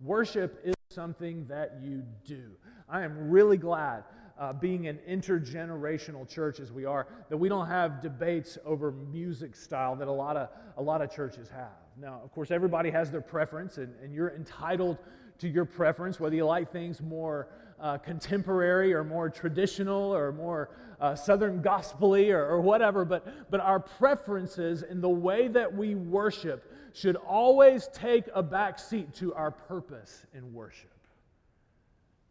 worship 0.00 0.60
is 0.62 0.74
something 0.90 1.46
that 1.48 1.78
you 1.80 2.02
do. 2.26 2.50
I 2.90 3.02
am 3.02 3.30
really 3.30 3.56
glad, 3.56 4.04
uh, 4.38 4.52
being 4.52 4.86
an 4.86 4.98
intergenerational 5.08 6.28
church 6.28 6.60
as 6.60 6.70
we 6.70 6.84
are, 6.84 7.06
that 7.30 7.38
we 7.38 7.48
don't 7.48 7.68
have 7.68 8.02
debates 8.02 8.58
over 8.66 8.92
music 8.92 9.56
style 9.56 9.96
that 9.96 10.08
a 10.08 10.12
lot 10.12 10.36
of, 10.36 10.50
a 10.76 10.82
lot 10.82 11.00
of 11.00 11.10
churches 11.10 11.48
have. 11.48 11.70
Now, 11.98 12.20
of 12.22 12.32
course, 12.32 12.50
everybody 12.50 12.90
has 12.90 13.10
their 13.10 13.22
preference, 13.22 13.78
and, 13.78 13.94
and 14.02 14.12
you're 14.12 14.34
entitled 14.34 14.98
to 15.38 15.48
your 15.48 15.64
preference, 15.64 16.20
whether 16.20 16.36
you 16.36 16.44
like 16.44 16.70
things 16.70 17.00
more 17.00 17.48
uh, 17.80 17.98
contemporary 17.98 18.92
or 18.92 19.04
more 19.04 19.28
traditional 19.28 20.14
or 20.14 20.32
more 20.32 20.70
uh, 21.00 21.14
southern 21.14 21.60
gospely 21.60 22.30
or, 22.30 22.44
or 22.44 22.60
whatever, 22.60 23.04
but, 23.04 23.50
but 23.50 23.60
our 23.60 23.80
preferences 23.80 24.82
in 24.82 25.00
the 25.00 25.08
way 25.08 25.48
that 25.48 25.72
we 25.72 25.94
worship 25.94 26.72
should 26.92 27.16
always 27.16 27.88
take 27.92 28.24
a 28.34 28.42
back 28.42 28.78
seat 28.78 29.12
to 29.14 29.34
our 29.34 29.50
purpose 29.50 30.26
in 30.34 30.52
worship. 30.52 30.90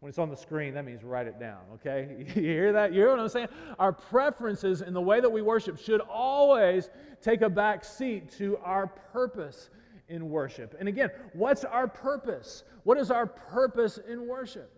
When 0.00 0.08
it's 0.08 0.18
on 0.18 0.30
the 0.30 0.36
screen, 0.36 0.74
that 0.74 0.84
means 0.84 1.04
write 1.04 1.28
it 1.28 1.38
down, 1.38 1.60
okay? 1.74 2.08
You 2.18 2.24
hear 2.24 2.72
that? 2.72 2.92
You 2.92 3.00
hear 3.00 3.10
what 3.10 3.20
I'm 3.20 3.28
saying? 3.28 3.48
Our 3.78 3.92
preferences 3.92 4.82
in 4.82 4.94
the 4.94 5.00
way 5.00 5.20
that 5.20 5.30
we 5.30 5.42
worship 5.42 5.78
should 5.78 6.00
always 6.00 6.90
take 7.20 7.42
a 7.42 7.48
back 7.48 7.84
seat 7.84 8.30
to 8.38 8.58
our 8.64 8.88
purpose 8.88 9.70
in 10.08 10.28
worship. 10.28 10.74
And 10.80 10.88
again, 10.88 11.10
what's 11.34 11.64
our 11.64 11.86
purpose? 11.86 12.64
What 12.82 12.98
is 12.98 13.12
our 13.12 13.26
purpose 13.26 13.98
in 14.08 14.26
worship? 14.26 14.70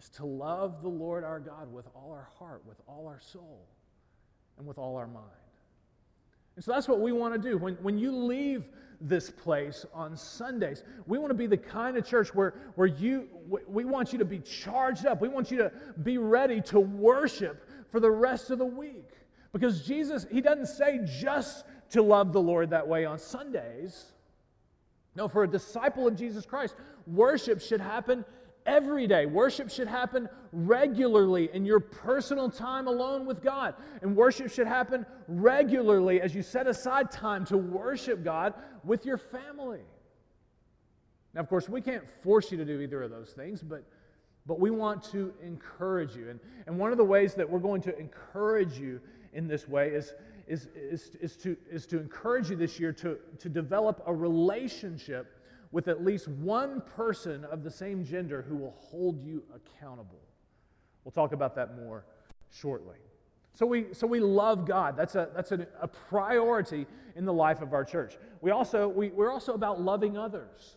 Is 0.00 0.08
to 0.08 0.24
love 0.24 0.80
the 0.80 0.88
Lord 0.88 1.24
our 1.24 1.38
God 1.38 1.70
with 1.70 1.86
all 1.94 2.10
our 2.10 2.26
heart, 2.38 2.62
with 2.66 2.80
all 2.86 3.06
our 3.06 3.20
soul, 3.20 3.66
and 4.56 4.66
with 4.66 4.78
all 4.78 4.96
our 4.96 5.06
mind. 5.06 5.26
And 6.56 6.64
so 6.64 6.72
that's 6.72 6.88
what 6.88 7.00
we 7.00 7.12
want 7.12 7.34
to 7.34 7.50
do. 7.50 7.58
When, 7.58 7.74
when 7.82 7.98
you 7.98 8.10
leave 8.10 8.64
this 9.02 9.28
place 9.30 9.84
on 9.92 10.16
Sundays, 10.16 10.84
we 11.06 11.18
want 11.18 11.30
to 11.30 11.34
be 11.34 11.46
the 11.46 11.56
kind 11.56 11.98
of 11.98 12.06
church 12.06 12.34
where, 12.34 12.54
where 12.76 12.86
you, 12.86 13.28
we 13.68 13.84
want 13.84 14.10
you 14.12 14.18
to 14.18 14.24
be 14.24 14.38
charged 14.38 15.04
up. 15.04 15.20
We 15.20 15.28
want 15.28 15.50
you 15.50 15.58
to 15.58 15.72
be 16.02 16.16
ready 16.16 16.62
to 16.62 16.80
worship 16.80 17.68
for 17.90 18.00
the 18.00 18.10
rest 18.10 18.50
of 18.50 18.58
the 18.58 18.64
week. 18.64 19.10
Because 19.52 19.86
Jesus, 19.86 20.26
He 20.30 20.40
doesn't 20.40 20.66
say 20.66 21.00
just 21.20 21.66
to 21.90 22.02
love 22.02 22.32
the 22.32 22.40
Lord 22.40 22.70
that 22.70 22.88
way 22.88 23.04
on 23.04 23.18
Sundays. 23.18 24.06
No, 25.14 25.28
for 25.28 25.44
a 25.44 25.48
disciple 25.48 26.06
of 26.06 26.16
Jesus 26.16 26.46
Christ, 26.46 26.74
worship 27.06 27.60
should 27.60 27.80
happen 27.82 28.24
every 28.70 29.06
day. 29.08 29.26
Worship 29.26 29.68
should 29.68 29.88
happen 29.88 30.28
regularly 30.52 31.50
in 31.52 31.66
your 31.66 31.80
personal 31.80 32.48
time 32.48 32.86
alone 32.86 33.26
with 33.26 33.42
God. 33.42 33.74
And 34.00 34.16
worship 34.16 34.50
should 34.50 34.68
happen 34.68 35.04
regularly 35.26 36.20
as 36.20 36.34
you 36.34 36.42
set 36.42 36.66
aside 36.68 37.10
time 37.10 37.44
to 37.46 37.58
worship 37.58 38.22
God 38.22 38.54
with 38.84 39.04
your 39.04 39.18
family. 39.18 39.80
Now, 41.34 41.40
of 41.40 41.48
course, 41.48 41.68
we 41.68 41.80
can't 41.80 42.04
force 42.22 42.50
you 42.50 42.58
to 42.58 42.64
do 42.64 42.80
either 42.80 43.02
of 43.02 43.10
those 43.10 43.30
things, 43.30 43.62
but, 43.62 43.84
but 44.46 44.60
we 44.60 44.70
want 44.70 45.02
to 45.10 45.32
encourage 45.42 46.14
you. 46.14 46.30
And, 46.30 46.40
and 46.66 46.78
one 46.78 46.92
of 46.92 46.98
the 46.98 47.04
ways 47.04 47.34
that 47.34 47.48
we're 47.48 47.58
going 47.58 47.82
to 47.82 47.98
encourage 47.98 48.78
you 48.78 49.00
in 49.32 49.48
this 49.48 49.68
way 49.68 49.88
is, 49.88 50.14
is, 50.46 50.68
is, 50.74 51.16
is, 51.20 51.36
to, 51.38 51.56
is 51.70 51.86
to 51.86 52.00
encourage 52.00 52.50
you 52.50 52.56
this 52.56 52.78
year 52.78 52.92
to, 52.94 53.18
to 53.38 53.48
develop 53.48 54.02
a 54.06 54.14
relationship 54.14 55.39
with 55.72 55.88
at 55.88 56.04
least 56.04 56.28
one 56.28 56.80
person 56.96 57.44
of 57.44 57.62
the 57.62 57.70
same 57.70 58.04
gender 58.04 58.42
who 58.42 58.56
will 58.56 58.74
hold 58.78 59.22
you 59.22 59.42
accountable. 59.54 60.20
We'll 61.04 61.12
talk 61.12 61.32
about 61.32 61.54
that 61.56 61.76
more 61.76 62.04
shortly. 62.50 62.96
So 63.54 63.66
we, 63.66 63.86
so 63.92 64.06
we 64.06 64.20
love 64.20 64.66
God. 64.66 64.96
That's, 64.96 65.14
a, 65.14 65.28
that's 65.34 65.52
a, 65.52 65.66
a 65.80 65.88
priority 65.88 66.86
in 67.16 67.24
the 67.24 67.32
life 67.32 67.62
of 67.62 67.72
our 67.72 67.84
church. 67.84 68.16
We 68.40 68.50
also, 68.50 68.88
we, 68.88 69.10
we're 69.10 69.32
also 69.32 69.54
about 69.54 69.80
loving 69.80 70.16
others. 70.16 70.76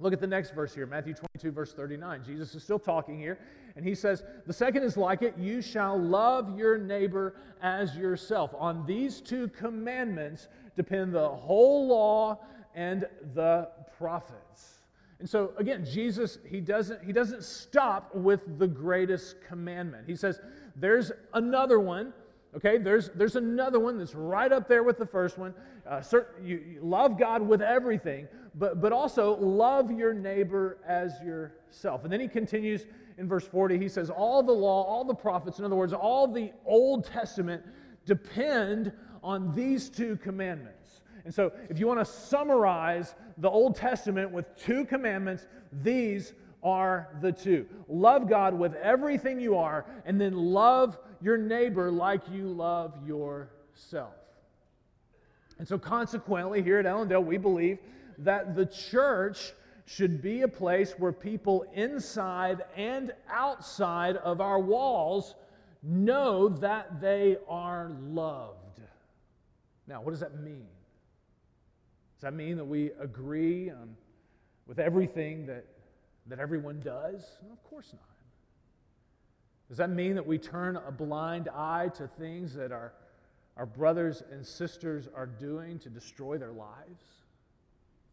Look 0.00 0.12
at 0.12 0.20
the 0.20 0.26
next 0.26 0.54
verse 0.54 0.74
here, 0.74 0.86
Matthew 0.86 1.14
22, 1.14 1.52
verse 1.52 1.72
39. 1.72 2.24
Jesus 2.24 2.54
is 2.54 2.64
still 2.64 2.80
talking 2.80 3.16
here, 3.16 3.38
and 3.76 3.86
he 3.86 3.94
says, 3.94 4.24
The 4.44 4.52
second 4.52 4.82
is 4.82 4.96
like 4.96 5.22
it 5.22 5.38
you 5.38 5.62
shall 5.62 5.96
love 5.96 6.58
your 6.58 6.76
neighbor 6.76 7.36
as 7.62 7.96
yourself. 7.96 8.52
On 8.58 8.84
these 8.86 9.20
two 9.20 9.46
commandments 9.48 10.48
depend 10.74 11.14
the 11.14 11.28
whole 11.28 11.86
law 11.86 12.40
and 12.74 13.06
the 13.34 13.68
prophets. 13.98 14.80
And 15.20 15.28
so 15.28 15.52
again, 15.58 15.84
Jesus, 15.84 16.38
he 16.48 16.60
doesn't, 16.60 17.02
he 17.04 17.12
doesn't 17.12 17.44
stop 17.44 18.14
with 18.14 18.58
the 18.58 18.66
greatest 18.66 19.36
commandment. 19.46 20.04
He 20.06 20.16
says, 20.16 20.40
there's 20.76 21.12
another 21.32 21.78
one, 21.78 22.12
okay? 22.56 22.78
There's, 22.78 23.10
there's 23.14 23.36
another 23.36 23.78
one 23.80 23.98
that's 23.98 24.14
right 24.14 24.50
up 24.50 24.68
there 24.68 24.82
with 24.82 24.98
the 24.98 25.06
first 25.06 25.38
one. 25.38 25.54
Uh, 25.88 26.00
certain, 26.00 26.46
you, 26.46 26.56
you 26.58 26.80
love 26.82 27.18
God 27.18 27.42
with 27.42 27.62
everything, 27.62 28.26
but, 28.56 28.80
but 28.80 28.92
also 28.92 29.36
love 29.36 29.90
your 29.90 30.12
neighbor 30.12 30.78
as 30.86 31.12
yourself. 31.24 32.04
And 32.04 32.12
then 32.12 32.20
he 32.20 32.28
continues 32.28 32.86
in 33.18 33.28
verse 33.28 33.46
40. 33.46 33.78
He 33.78 33.88
says, 33.88 34.10
All 34.10 34.42
the 34.42 34.52
law, 34.52 34.82
all 34.84 35.04
the 35.04 35.14
prophets, 35.14 35.58
in 35.58 35.64
other 35.64 35.76
words, 35.76 35.92
all 35.92 36.26
the 36.26 36.52
Old 36.66 37.04
Testament 37.04 37.62
depend 38.06 38.92
on 39.22 39.54
these 39.54 39.88
two 39.88 40.16
commandments. 40.16 40.83
And 41.24 41.32
so, 41.32 41.52
if 41.70 41.78
you 41.78 41.86
want 41.86 42.00
to 42.00 42.04
summarize 42.04 43.14
the 43.38 43.48
Old 43.48 43.76
Testament 43.76 44.30
with 44.30 44.44
two 44.56 44.84
commandments, 44.84 45.46
these 45.72 46.34
are 46.62 47.08
the 47.20 47.32
two 47.32 47.66
love 47.88 48.28
God 48.28 48.54
with 48.58 48.74
everything 48.74 49.40
you 49.40 49.56
are, 49.56 49.86
and 50.04 50.20
then 50.20 50.34
love 50.34 50.98
your 51.20 51.36
neighbor 51.36 51.90
like 51.90 52.22
you 52.30 52.46
love 52.48 52.94
yourself. 53.06 54.14
And 55.58 55.66
so, 55.66 55.78
consequently, 55.78 56.62
here 56.62 56.78
at 56.78 56.84
Ellendale, 56.84 57.24
we 57.24 57.38
believe 57.38 57.78
that 58.18 58.54
the 58.54 58.66
church 58.66 59.52
should 59.86 60.22
be 60.22 60.42
a 60.42 60.48
place 60.48 60.92
where 60.98 61.12
people 61.12 61.64
inside 61.74 62.62
and 62.76 63.12
outside 63.30 64.16
of 64.16 64.40
our 64.40 64.58
walls 64.58 65.34
know 65.82 66.48
that 66.48 67.00
they 67.00 67.36
are 67.48 67.92
loved. 68.00 68.80
Now, 69.86 70.00
what 70.00 70.12
does 70.12 70.20
that 70.20 70.40
mean? 70.40 70.66
Does 72.24 72.32
that 72.32 72.38
mean 72.38 72.56
that 72.56 72.64
we 72.64 72.90
agree 72.98 73.68
um, 73.68 73.98
with 74.66 74.78
everything 74.78 75.44
that, 75.44 75.66
that 76.26 76.38
everyone 76.38 76.80
does? 76.80 77.22
No, 77.46 77.52
of 77.52 77.62
course 77.64 77.90
not. 77.92 78.00
Does 79.68 79.76
that 79.76 79.90
mean 79.90 80.14
that 80.14 80.26
we 80.26 80.38
turn 80.38 80.76
a 80.76 80.90
blind 80.90 81.50
eye 81.54 81.90
to 81.96 82.08
things 82.08 82.54
that 82.54 82.72
our, 82.72 82.94
our 83.58 83.66
brothers 83.66 84.22
and 84.32 84.46
sisters 84.46 85.06
are 85.14 85.26
doing 85.26 85.78
to 85.80 85.90
destroy 85.90 86.38
their 86.38 86.52
lives? 86.52 87.04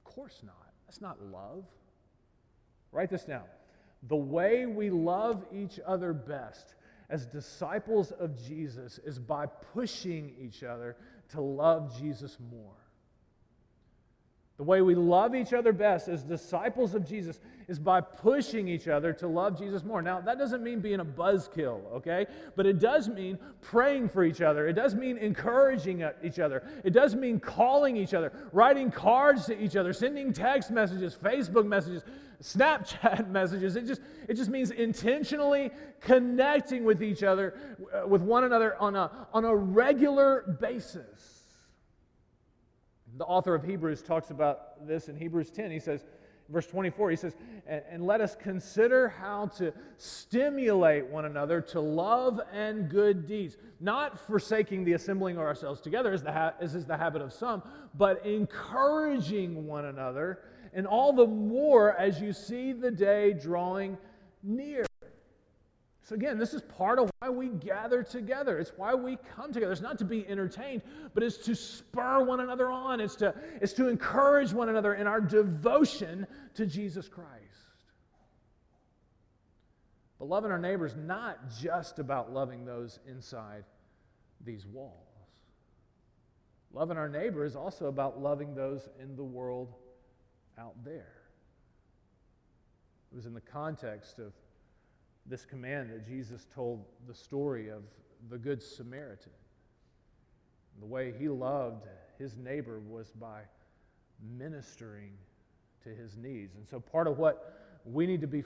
Of 0.05 0.13
course 0.13 0.41
not. 0.43 0.73
That's 0.87 0.99
not 0.99 1.15
love. 1.31 1.63
Write 2.91 3.11
this 3.11 3.23
down. 3.23 3.45
The 4.09 4.17
way 4.17 4.65
we 4.65 4.89
love 4.89 5.45
each 5.55 5.79
other 5.87 6.11
best 6.11 6.75
as 7.09 7.25
disciples 7.25 8.11
of 8.11 8.37
Jesus 8.45 8.99
is 9.05 9.19
by 9.19 9.45
pushing 9.45 10.33
each 10.37 10.63
other 10.63 10.97
to 11.29 11.39
love 11.39 11.97
Jesus 11.97 12.35
more. 12.51 12.80
The 14.61 14.65
way 14.65 14.83
we 14.83 14.93
love 14.93 15.33
each 15.33 15.53
other 15.53 15.73
best 15.73 16.07
as 16.07 16.21
disciples 16.21 16.93
of 16.93 17.03
Jesus 17.03 17.39
is 17.67 17.79
by 17.79 17.99
pushing 17.99 18.67
each 18.67 18.87
other 18.87 19.11
to 19.13 19.27
love 19.27 19.57
Jesus 19.57 19.83
more. 19.83 20.03
Now, 20.03 20.21
that 20.21 20.37
doesn't 20.37 20.61
mean 20.61 20.81
being 20.81 20.99
a 20.99 21.03
buzzkill, 21.03 21.91
okay? 21.93 22.27
But 22.55 22.67
it 22.67 22.77
does 22.77 23.09
mean 23.09 23.39
praying 23.61 24.09
for 24.09 24.23
each 24.23 24.39
other. 24.39 24.67
It 24.67 24.73
does 24.73 24.93
mean 24.93 25.17
encouraging 25.17 26.07
each 26.23 26.37
other. 26.37 26.61
It 26.83 26.91
does 26.91 27.15
mean 27.15 27.39
calling 27.39 27.97
each 27.97 28.13
other, 28.13 28.31
writing 28.51 28.91
cards 28.91 29.47
to 29.47 29.59
each 29.59 29.75
other, 29.75 29.93
sending 29.93 30.31
text 30.31 30.69
messages, 30.69 31.17
Facebook 31.19 31.65
messages, 31.65 32.03
Snapchat 32.43 33.29
messages. 33.31 33.75
It 33.75 33.87
just, 33.87 34.01
it 34.27 34.35
just 34.35 34.51
means 34.51 34.69
intentionally 34.69 35.71
connecting 36.01 36.83
with 36.83 37.01
each 37.01 37.23
other, 37.23 37.55
uh, 37.91 38.07
with 38.07 38.21
one 38.21 38.43
another 38.43 38.79
on 38.79 38.95
a, 38.95 39.27
on 39.33 39.43
a 39.43 39.55
regular 39.55 40.55
basis. 40.61 41.30
The 43.17 43.25
author 43.25 43.53
of 43.53 43.63
Hebrews 43.63 44.01
talks 44.01 44.29
about 44.29 44.87
this 44.87 45.09
in 45.09 45.15
Hebrews 45.15 45.51
10. 45.51 45.71
He 45.71 45.79
says, 45.79 46.05
verse 46.49 46.67
24, 46.67 47.09
he 47.09 47.15
says, 47.15 47.35
and, 47.67 48.05
let 48.05 48.21
us 48.21 48.35
consider 48.35 49.09
how 49.09 49.47
to 49.47 49.73
stimulate 49.97 51.05
one 51.05 51.25
another 51.25 51.61
to 51.61 51.79
love 51.79 52.39
and 52.53 52.89
good 52.89 53.25
deeds, 53.27 53.57
not 53.79 54.19
forsaking 54.19 54.83
the 54.83 54.93
assembling 54.93 55.37
of 55.37 55.43
ourselves 55.43 55.81
together, 55.81 56.11
as, 56.11 56.21
the 56.21 56.31
ha- 56.31 56.53
as 56.59 56.75
is 56.75 56.85
the 56.85 56.97
habit 56.97 57.21
of 57.21 57.31
some, 57.31 57.63
but 57.95 58.25
encouraging 58.25 59.65
one 59.65 59.85
another, 59.85 60.39
and 60.73 60.85
all 60.85 61.13
the 61.13 61.27
more 61.27 61.95
as 61.97 62.21
you 62.21 62.33
see 62.33 62.73
the 62.73 62.91
day 62.91 63.33
drawing 63.33 63.97
near. 64.43 64.85
So, 66.03 66.15
again, 66.15 66.39
this 66.39 66.53
is 66.53 66.61
part 66.63 66.97
of 66.97 67.11
why 67.19 67.29
we 67.29 67.49
gather 67.49 68.01
together. 68.01 68.57
It's 68.57 68.71
why 68.75 68.95
we 68.95 69.17
come 69.35 69.53
together. 69.53 69.71
It's 69.71 69.81
not 69.81 69.99
to 69.99 70.05
be 70.05 70.27
entertained, 70.27 70.81
but 71.13 71.21
it's 71.21 71.37
to 71.37 71.55
spur 71.55 72.23
one 72.23 72.39
another 72.39 72.71
on. 72.71 72.99
It's 72.99 73.15
to, 73.17 73.35
it's 73.61 73.73
to 73.73 73.87
encourage 73.87 74.51
one 74.51 74.69
another 74.69 74.95
in 74.95 75.05
our 75.05 75.21
devotion 75.21 76.25
to 76.55 76.65
Jesus 76.65 77.07
Christ. 77.07 77.29
But 80.17 80.27
loving 80.27 80.51
our 80.51 80.59
neighbors 80.59 80.95
not 80.95 81.39
just 81.59 81.99
about 81.99 82.33
loving 82.33 82.65
those 82.65 82.99
inside 83.07 83.63
these 84.43 84.65
walls. 84.65 85.07
Loving 86.73 86.97
our 86.97 87.09
neighbor 87.09 87.45
is 87.45 87.55
also 87.55 87.87
about 87.87 88.21
loving 88.21 88.55
those 88.55 88.87
in 88.99 89.15
the 89.15 89.23
world 89.23 89.73
out 90.57 90.75
there. 90.83 91.13
It 93.11 93.15
was 93.15 93.25
in 93.25 93.33
the 93.33 93.41
context 93.41 94.19
of 94.19 94.33
this 95.31 95.45
command 95.45 95.89
that 95.89 96.05
Jesus 96.05 96.45
told 96.53 96.83
the 97.07 97.13
story 97.13 97.69
of 97.69 97.83
the 98.29 98.37
Good 98.37 98.61
Samaritan. 98.61 99.31
The 100.81 100.85
way 100.85 101.13
he 101.17 101.29
loved 101.29 101.87
his 102.19 102.35
neighbor 102.35 102.81
was 102.81 103.11
by 103.11 103.39
ministering 104.37 105.13
to 105.83 105.89
his 105.89 106.17
needs. 106.17 106.55
And 106.55 106.67
so, 106.67 106.81
part 106.81 107.07
of 107.07 107.17
what 107.17 107.79
we 107.85 108.05
need 108.05 108.19
to 108.21 108.27
be 108.27 108.43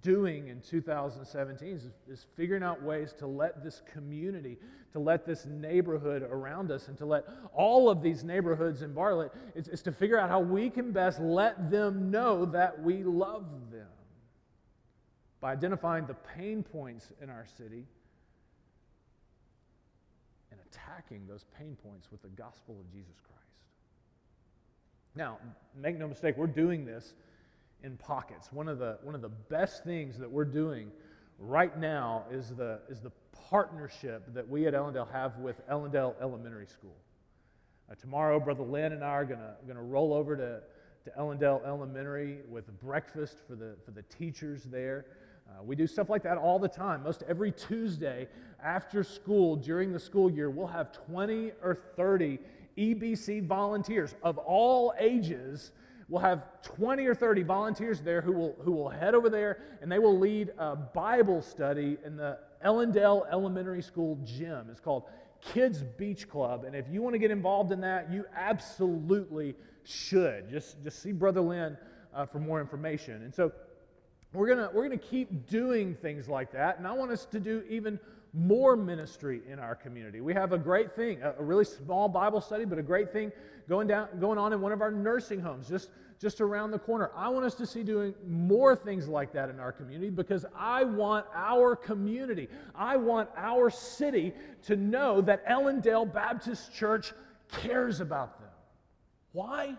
doing 0.00 0.48
in 0.48 0.62
2017 0.62 1.68
is, 1.68 1.90
is, 2.08 2.24
figuring 2.34 2.62
out 2.62 2.82
ways 2.82 3.12
to 3.18 3.26
let 3.26 3.62
this 3.62 3.82
community, 3.92 4.56
to 4.92 5.00
let 5.00 5.26
this 5.26 5.44
neighborhood 5.44 6.22
around 6.22 6.70
us, 6.70 6.88
and 6.88 6.96
to 6.96 7.04
let 7.04 7.24
all 7.52 7.90
of 7.90 8.00
these 8.00 8.24
neighborhoods 8.24 8.80
in 8.82 8.94
Bartlett, 8.94 9.32
is, 9.54 9.68
is 9.68 9.82
to 9.82 9.92
figure 9.92 10.18
out 10.18 10.30
how 10.30 10.40
we 10.40 10.70
can 10.70 10.92
best 10.92 11.20
let 11.20 11.70
them 11.70 12.10
know 12.10 12.46
that 12.46 12.80
we 12.80 13.02
love 13.02 13.44
them 13.70 13.88
by 15.42 15.52
identifying 15.52 16.06
the 16.06 16.14
pain 16.14 16.62
points 16.62 17.12
in 17.20 17.28
our 17.28 17.44
city 17.58 17.84
and 20.52 20.60
attacking 20.70 21.26
those 21.26 21.44
pain 21.58 21.76
points 21.84 22.10
with 22.12 22.22
the 22.22 22.28
gospel 22.28 22.76
of 22.80 22.90
Jesus 22.92 23.16
Christ. 23.26 23.42
Now, 25.16 25.38
make 25.76 25.98
no 25.98 26.06
mistake, 26.06 26.36
we're 26.38 26.46
doing 26.46 26.86
this 26.86 27.12
in 27.82 27.96
pockets. 27.96 28.52
One 28.52 28.68
of 28.68 28.78
the, 28.78 28.98
one 29.02 29.16
of 29.16 29.20
the 29.20 29.28
best 29.28 29.82
things 29.82 30.16
that 30.18 30.30
we're 30.30 30.44
doing 30.44 30.92
right 31.40 31.76
now 31.76 32.24
is 32.30 32.50
the, 32.50 32.78
is 32.88 33.00
the 33.00 33.10
partnership 33.50 34.32
that 34.34 34.48
we 34.48 34.68
at 34.68 34.74
Ellendale 34.74 35.10
have 35.10 35.36
with 35.38 35.60
Ellendale 35.68 36.14
Elementary 36.22 36.66
School. 36.66 36.94
Uh, 37.90 37.96
tomorrow, 37.96 38.38
Brother 38.38 38.62
Lynn 38.62 38.92
and 38.92 39.02
I 39.02 39.08
are 39.08 39.24
going 39.24 39.74
to 39.74 39.82
roll 39.82 40.14
over 40.14 40.36
to, 40.36 40.60
to 41.04 41.18
Ellendale 41.18 41.66
Elementary 41.66 42.38
with 42.48 42.64
breakfast 42.80 43.38
for 43.48 43.56
the, 43.56 43.74
for 43.84 43.90
the 43.90 44.02
teachers 44.02 44.62
there. 44.62 45.04
Uh, 45.52 45.62
we 45.62 45.76
do 45.76 45.86
stuff 45.86 46.08
like 46.08 46.22
that 46.22 46.38
all 46.38 46.58
the 46.58 46.68
time. 46.68 47.02
Most 47.02 47.22
every 47.28 47.52
Tuesday 47.52 48.28
after 48.62 49.04
school 49.04 49.56
during 49.56 49.92
the 49.92 50.00
school 50.00 50.30
year, 50.30 50.48
we'll 50.50 50.66
have 50.66 50.92
20 51.06 51.52
or 51.62 51.78
30 51.96 52.38
EBC 52.78 53.46
volunteers 53.46 54.14
of 54.22 54.38
all 54.38 54.94
ages 54.98 55.72
We'll 56.12 56.20
have 56.20 56.44
20 56.62 57.06
or 57.06 57.14
30 57.14 57.42
volunteers 57.42 58.02
there 58.02 58.20
who 58.20 58.32
will, 58.32 58.54
who 58.62 58.72
will 58.72 58.90
head 58.90 59.14
over 59.14 59.30
there 59.30 59.62
and 59.80 59.90
they 59.90 59.98
will 59.98 60.18
lead 60.18 60.50
a 60.58 60.76
Bible 60.76 61.40
study 61.40 61.96
in 62.04 62.18
the 62.18 62.38
Ellendale 62.62 63.24
Elementary 63.32 63.80
School 63.80 64.18
gym. 64.22 64.68
It's 64.70 64.78
called 64.78 65.04
Kids 65.40 65.82
Beach 65.82 66.28
Club. 66.28 66.64
And 66.64 66.76
if 66.76 66.84
you 66.90 67.00
want 67.00 67.14
to 67.14 67.18
get 67.18 67.30
involved 67.30 67.72
in 67.72 67.80
that, 67.80 68.12
you 68.12 68.26
absolutely 68.36 69.54
should. 69.84 70.50
Just, 70.50 70.82
just 70.84 71.02
see 71.02 71.12
Brother 71.12 71.40
Lynn 71.40 71.78
uh, 72.14 72.26
for 72.26 72.40
more 72.40 72.60
information. 72.60 73.22
And 73.22 73.34
so 73.34 73.50
we're 74.32 74.46
going 74.46 74.58
we're 74.74 74.86
going 74.86 74.98
to 74.98 75.06
keep 75.06 75.48
doing 75.48 75.94
things 75.94 76.28
like 76.28 76.52
that. 76.52 76.78
And 76.78 76.86
I 76.86 76.92
want 76.92 77.10
us 77.10 77.26
to 77.26 77.40
do 77.40 77.62
even 77.68 77.98
more 78.34 78.76
ministry 78.76 79.42
in 79.48 79.58
our 79.58 79.74
community. 79.74 80.20
We 80.20 80.32
have 80.34 80.52
a 80.52 80.58
great 80.58 80.94
thing, 80.96 81.20
a, 81.22 81.34
a 81.38 81.42
really 81.42 81.64
small 81.64 82.08
Bible 82.08 82.40
study, 82.40 82.64
but 82.64 82.78
a 82.78 82.82
great 82.82 83.12
thing 83.12 83.30
going, 83.68 83.88
down, 83.88 84.08
going 84.20 84.38
on 84.38 84.52
in 84.52 84.60
one 84.60 84.72
of 84.72 84.80
our 84.80 84.90
nursing 84.90 85.40
homes 85.40 85.68
just, 85.68 85.90
just 86.18 86.40
around 86.40 86.70
the 86.70 86.78
corner. 86.78 87.10
I 87.14 87.28
want 87.28 87.44
us 87.44 87.54
to 87.56 87.66
see 87.66 87.82
doing 87.82 88.14
more 88.26 88.74
things 88.74 89.06
like 89.06 89.32
that 89.34 89.50
in 89.50 89.60
our 89.60 89.70
community 89.70 90.08
because 90.08 90.46
I 90.56 90.84
want 90.84 91.26
our 91.34 91.76
community, 91.76 92.48
I 92.74 92.96
want 92.96 93.28
our 93.36 93.68
city 93.68 94.32
to 94.62 94.76
know 94.76 95.20
that 95.20 95.46
Ellendale 95.46 96.10
Baptist 96.10 96.72
Church 96.72 97.12
cares 97.50 98.00
about 98.00 98.40
them. 98.40 98.48
Why? 99.32 99.76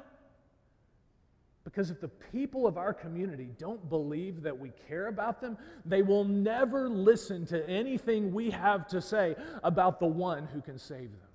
Because 1.64 1.90
if 1.90 2.02
the 2.02 2.10
people 2.10 2.68
of 2.68 2.78
our 2.78 2.94
community 2.94 3.50
don't 3.58 3.88
believe 3.90 4.44
that 4.44 4.58
we 4.58 4.72
care 4.88 5.08
about 5.08 5.40
them, 5.40 5.58
they 5.86 6.02
will 6.02 6.26
never 6.26 6.90
listen 6.90 7.46
to 7.48 7.68
anything 7.70 8.34
we 8.34 8.50
have 8.50 8.88
to 8.90 9.02
say 9.02 9.36
about 9.64 10.00
the 10.00 10.06
one 10.06 10.46
who 10.48 10.62
can 10.62 10.78
save 10.78 11.12
them. 11.12 11.30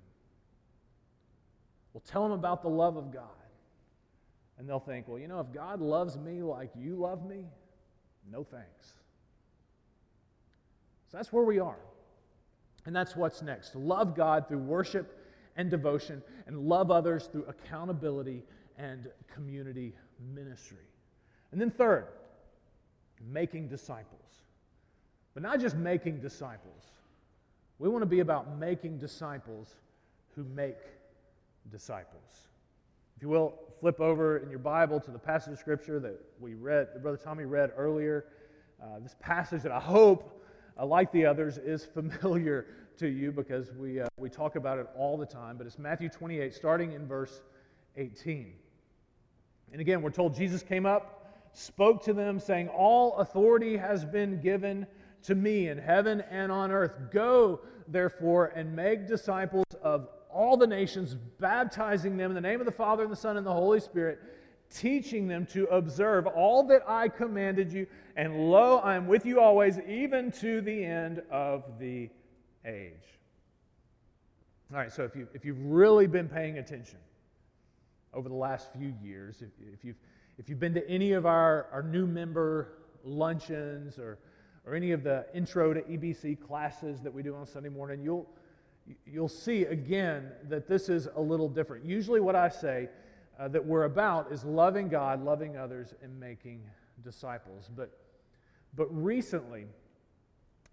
We'll 1.93 2.01
tell 2.01 2.23
them 2.23 2.33
about 2.33 2.61
the 2.61 2.69
love 2.69 2.95
of 2.95 3.11
God. 3.11 3.23
And 4.59 4.69
they'll 4.69 4.79
think, 4.79 5.07
well, 5.07 5.17
you 5.17 5.27
know, 5.27 5.39
if 5.39 5.51
God 5.51 5.81
loves 5.81 6.17
me 6.17 6.43
like 6.43 6.69
you 6.77 6.95
love 6.95 7.25
me, 7.25 7.45
no 8.29 8.43
thanks. 8.43 8.93
So 11.09 11.17
that's 11.17 11.33
where 11.33 11.43
we 11.43 11.59
are. 11.59 11.79
And 12.85 12.95
that's 12.95 13.15
what's 13.15 13.41
next. 13.41 13.75
Love 13.75 14.15
God 14.15 14.47
through 14.47 14.59
worship 14.59 15.15
and 15.55 15.69
devotion, 15.69 16.21
and 16.45 16.57
love 16.57 16.91
others 16.91 17.27
through 17.31 17.45
accountability 17.45 18.43
and 18.77 19.07
community 19.33 19.93
ministry. 20.33 20.77
And 21.51 21.59
then, 21.59 21.71
third, 21.71 22.07
making 23.31 23.67
disciples. 23.67 24.43
But 25.33 25.43
not 25.43 25.59
just 25.59 25.75
making 25.75 26.21
disciples, 26.21 26.83
we 27.77 27.89
want 27.89 28.01
to 28.01 28.07
be 28.07 28.19
about 28.19 28.57
making 28.57 28.97
disciples 28.97 29.75
who 30.35 30.43
make 30.43 30.77
disciples. 31.71 32.47
If 33.15 33.23
you 33.23 33.29
will, 33.29 33.53
flip 33.79 33.99
over 34.01 34.37
in 34.37 34.49
your 34.49 34.59
Bible 34.59 34.99
to 34.99 35.11
the 35.11 35.19
passage 35.19 35.53
of 35.53 35.59
Scripture 35.59 35.99
that 35.99 36.19
we 36.39 36.53
read, 36.53 36.87
that 36.93 37.01
Brother 37.01 37.17
Tommy 37.17 37.45
read 37.45 37.71
earlier. 37.77 38.25
Uh, 38.81 38.99
this 38.99 39.15
passage 39.19 39.61
that 39.63 39.71
I 39.71 39.79
hope, 39.79 40.43
uh, 40.77 40.85
like 40.85 41.11
the 41.11 41.25
others, 41.25 41.57
is 41.57 41.85
familiar 41.93 42.67
to 42.97 43.07
you 43.07 43.31
because 43.31 43.71
we, 43.73 44.01
uh, 44.01 44.07
we 44.17 44.29
talk 44.29 44.55
about 44.55 44.77
it 44.77 44.87
all 44.97 45.17
the 45.17 45.25
time. 45.25 45.57
But 45.57 45.67
it's 45.67 45.79
Matthew 45.79 46.09
28, 46.09 46.53
starting 46.53 46.93
in 46.93 47.07
verse 47.07 47.41
18. 47.97 48.53
And 49.71 49.81
again, 49.81 50.01
we're 50.01 50.09
told 50.11 50.35
Jesus 50.35 50.63
came 50.63 50.85
up, 50.85 51.33
spoke 51.53 52.03
to 52.05 52.13
them, 52.13 52.39
saying, 52.39 52.67
All 52.69 53.15
authority 53.17 53.77
has 53.77 54.05
been 54.05 54.41
given 54.41 54.87
to 55.23 55.35
me 55.35 55.67
in 55.67 55.77
heaven 55.77 56.21
and 56.29 56.51
on 56.51 56.71
earth. 56.71 56.93
Go, 57.11 57.61
therefore, 57.87 58.47
and 58.55 58.75
make 58.75 59.07
disciples 59.07 59.65
of 59.81 60.07
all 60.31 60.57
the 60.57 60.67
nations, 60.67 61.15
baptizing 61.39 62.17
them 62.17 62.31
in 62.31 62.35
the 62.35 62.41
name 62.41 62.59
of 62.59 62.65
the 62.65 62.71
Father, 62.71 63.03
and 63.03 63.11
the 63.11 63.17
Son, 63.17 63.37
and 63.37 63.45
the 63.45 63.53
Holy 63.53 63.79
Spirit, 63.79 64.19
teaching 64.69 65.27
them 65.27 65.45
to 65.47 65.65
observe 65.65 66.27
all 66.27 66.63
that 66.67 66.83
I 66.87 67.07
commanded 67.07 67.71
you. 67.71 67.87
And 68.15 68.51
lo, 68.51 68.77
I 68.77 68.95
am 68.95 69.07
with 69.07 69.25
you 69.25 69.39
always, 69.39 69.79
even 69.87 70.31
to 70.33 70.61
the 70.61 70.85
end 70.85 71.21
of 71.31 71.79
the 71.79 72.09
age. 72.65 73.19
All 74.71 74.77
right, 74.77 74.91
so 74.91 75.03
if, 75.03 75.15
you, 75.15 75.27
if 75.33 75.43
you've 75.45 75.63
really 75.65 76.05
been 76.05 76.29
paying 76.29 76.59
attention, 76.59 76.99
over 78.13 78.29
the 78.29 78.35
last 78.35 78.71
few 78.73 78.93
years. 79.03 79.41
If, 79.41 79.49
if, 79.73 79.83
you've, 79.83 79.97
if 80.37 80.49
you've 80.49 80.59
been 80.59 80.73
to 80.73 80.89
any 80.89 81.13
of 81.13 81.25
our, 81.25 81.67
our 81.71 81.83
new 81.83 82.07
member 82.07 82.73
luncheons 83.03 83.97
or, 83.97 84.19
or 84.65 84.75
any 84.75 84.91
of 84.91 85.03
the 85.03 85.25
intro 85.33 85.73
to 85.73 85.81
EBC 85.81 86.39
classes 86.39 87.01
that 87.01 87.13
we 87.13 87.23
do 87.23 87.35
on 87.35 87.45
Sunday 87.45 87.69
morning, 87.69 88.01
you'll, 88.01 88.27
you'll 89.05 89.29
see 89.29 89.63
again 89.63 90.31
that 90.47 90.67
this 90.67 90.89
is 90.89 91.07
a 91.15 91.21
little 91.21 91.49
different. 91.49 91.85
Usually, 91.85 92.19
what 92.19 92.35
I 92.35 92.49
say 92.49 92.89
uh, 93.39 93.47
that 93.47 93.65
we're 93.65 93.85
about 93.85 94.31
is 94.31 94.43
loving 94.43 94.89
God, 94.89 95.23
loving 95.23 95.57
others, 95.57 95.93
and 96.03 96.19
making 96.19 96.61
disciples. 97.03 97.69
But, 97.75 97.97
but 98.75 98.87
recently, 98.91 99.65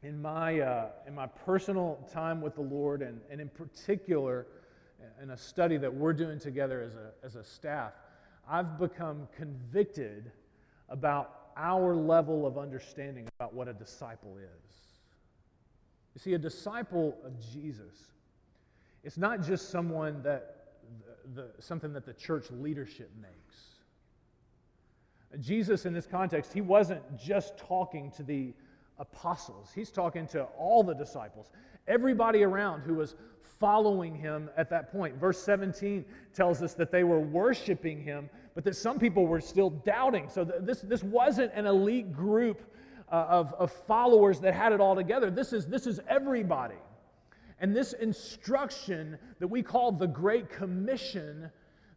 in 0.02 0.20
my, 0.20 0.60
uh, 0.60 0.88
in 1.06 1.14
my 1.14 1.26
personal 1.26 1.98
time 2.12 2.40
with 2.40 2.54
the 2.54 2.62
Lord, 2.62 3.02
and, 3.02 3.20
and 3.30 3.40
in 3.40 3.48
particular, 3.48 4.46
in 5.22 5.30
a 5.30 5.36
study 5.36 5.76
that 5.78 5.92
we're 5.92 6.12
doing 6.12 6.38
together 6.38 6.82
as 6.82 6.94
a, 6.94 7.12
as 7.24 7.36
a 7.36 7.44
staff, 7.44 7.92
I've 8.48 8.78
become 8.78 9.28
convicted 9.36 10.30
about 10.88 11.50
our 11.56 11.94
level 11.96 12.46
of 12.46 12.58
understanding 12.58 13.28
about 13.38 13.54
what 13.54 13.66
a 13.68 13.72
disciple 13.72 14.36
is. 14.38 14.76
You 16.14 16.20
see, 16.20 16.34
a 16.34 16.38
disciple 16.38 17.16
of 17.24 17.32
Jesus, 17.52 17.94
it's 19.04 19.18
not 19.18 19.42
just 19.42 19.70
someone 19.70 20.22
that 20.22 20.56
the, 21.34 21.42
the, 21.42 21.62
something 21.62 21.92
that 21.92 22.06
the 22.06 22.12
church 22.12 22.46
leadership 22.50 23.10
makes. 23.20 23.34
Jesus, 25.44 25.86
in 25.86 25.92
this 25.92 26.06
context, 26.06 26.52
he 26.52 26.60
wasn't 26.60 27.02
just 27.18 27.58
talking 27.58 28.10
to 28.12 28.22
the 28.22 28.54
apostles, 28.98 29.70
he's 29.74 29.90
talking 29.90 30.26
to 30.28 30.44
all 30.58 30.82
the 30.82 30.94
disciples, 30.94 31.50
everybody 31.86 32.42
around 32.44 32.80
who 32.80 32.94
was 32.94 33.14
following 33.58 34.14
him 34.14 34.50
at 34.56 34.70
that 34.70 34.92
point. 34.92 35.16
Verse 35.16 35.42
17 35.42 36.04
tells 36.34 36.62
us 36.62 36.74
that 36.74 36.90
they 36.90 37.04
were 37.04 37.20
worshiping 37.20 38.02
him, 38.02 38.28
but 38.54 38.64
that 38.64 38.76
some 38.76 38.98
people 38.98 39.26
were 39.26 39.40
still 39.40 39.70
doubting. 39.70 40.28
So 40.28 40.44
this, 40.44 40.80
this 40.80 41.02
wasn't 41.02 41.52
an 41.54 41.66
elite 41.66 42.12
group 42.12 42.62
uh, 43.10 43.26
of, 43.28 43.54
of 43.54 43.72
followers 43.72 44.40
that 44.40 44.54
had 44.54 44.72
it 44.72 44.80
all 44.80 44.94
together. 44.94 45.30
This 45.30 45.52
is, 45.52 45.66
this 45.66 45.86
is 45.86 46.00
everybody. 46.08 46.76
And 47.60 47.74
this 47.74 47.94
instruction 47.94 49.18
that 49.38 49.48
we 49.48 49.62
call 49.62 49.92
the 49.92 50.06
Great 50.06 50.50
Commission, 50.50 51.50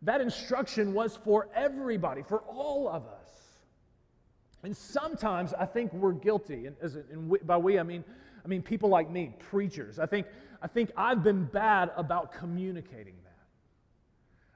that 0.04 0.22
instruction 0.22 0.94
was 0.94 1.18
for 1.18 1.50
everybody, 1.54 2.22
for 2.22 2.40
all 2.42 2.88
of 2.88 3.04
us. 3.08 3.30
And 4.64 4.76
sometimes 4.76 5.54
I 5.54 5.66
think 5.66 5.94
we're 5.94 6.14
guilty, 6.14 6.66
and, 6.66 6.76
as, 6.82 6.96
and 6.96 7.36
by 7.46 7.58
we 7.58 7.80
I 7.80 7.84
mean, 7.84 8.04
I 8.44 8.48
mean 8.48 8.62
people 8.62 8.90
like 8.90 9.10
me, 9.10 9.34
preachers. 9.40 10.00
I 10.00 10.06
think, 10.06 10.28
I 10.62 10.68
think 10.68 10.92
I've 10.98 11.24
been 11.24 11.46
bad 11.46 11.92
about 11.96 12.34
communicating 12.34 13.16
that. 13.24 13.30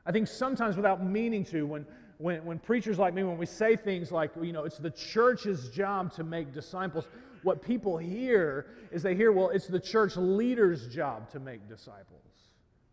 I 0.05 0.11
think 0.11 0.27
sometimes 0.27 0.75
without 0.75 1.05
meaning 1.05 1.45
to, 1.45 1.65
when, 1.65 1.85
when, 2.17 2.43
when 2.43 2.59
preachers 2.59 2.99
like 2.99 3.13
me, 3.13 3.23
when 3.23 3.37
we 3.37 3.45
say 3.45 3.75
things 3.75 4.11
like, 4.11 4.31
you 4.41 4.51
know, 4.51 4.65
it's 4.65 4.77
the 4.77 4.91
church's 4.91 5.69
job 5.69 6.11
to 6.13 6.23
make 6.23 6.53
disciples, 6.53 7.07
what 7.43 7.61
people 7.61 7.97
hear 7.97 8.67
is 8.91 9.01
they 9.03 9.15
hear, 9.15 9.31
well, 9.31 9.49
it's 9.49 9.67
the 9.67 9.79
church 9.79 10.15
leader's 10.15 10.87
job 10.87 11.29
to 11.31 11.39
make 11.39 11.67
disciples. 11.69 12.21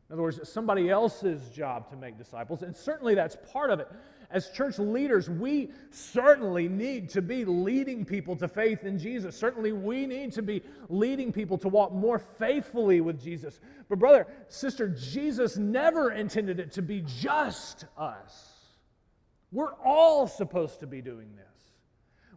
In 0.09 0.15
other 0.15 0.23
words, 0.23 0.39
it's 0.39 0.53
somebody 0.53 0.91
else's 0.91 1.49
job 1.51 1.89
to 1.91 1.97
make 1.97 2.19
disciples, 2.19 2.63
and 2.63 2.77
certainly 2.77 3.15
that's 3.15 3.37
part 3.53 3.71
of 3.71 3.79
it 3.79 3.89
as 4.31 4.51
church 4.51 4.79
leaders, 4.79 5.29
we 5.29 5.71
certainly 5.91 6.69
need 6.69 7.09
to 7.11 7.23
be 7.23 7.45
leading 7.45 8.05
people 8.05 8.37
to 8.37 8.49
faith 8.49 8.85
in 8.85 8.99
Jesus. 8.99 9.37
Certainly, 9.37 9.73
we 9.73 10.07
need 10.07 10.33
to 10.33 10.43
be 10.43 10.63
leading 10.89 11.33
people 11.33 11.59
to 11.59 11.69
walk 11.69 11.93
more 11.93 12.19
faithfully 12.19 13.01
with 13.01 13.21
Jesus. 13.21 13.61
But, 13.89 13.99
brother, 13.99 14.27
sister, 14.49 14.89
Jesus 14.89 15.57
never 15.57 16.13
intended 16.13 16.61
it 16.61 16.73
to 16.73 16.83
be 16.83 17.03
just 17.07 17.87
us. 17.99 18.49
We're 19.53 19.75
all 19.85 20.29
supposed 20.29 20.81
to 20.81 20.87
be 20.87 21.03
doing 21.03 21.35
this. 21.37 21.50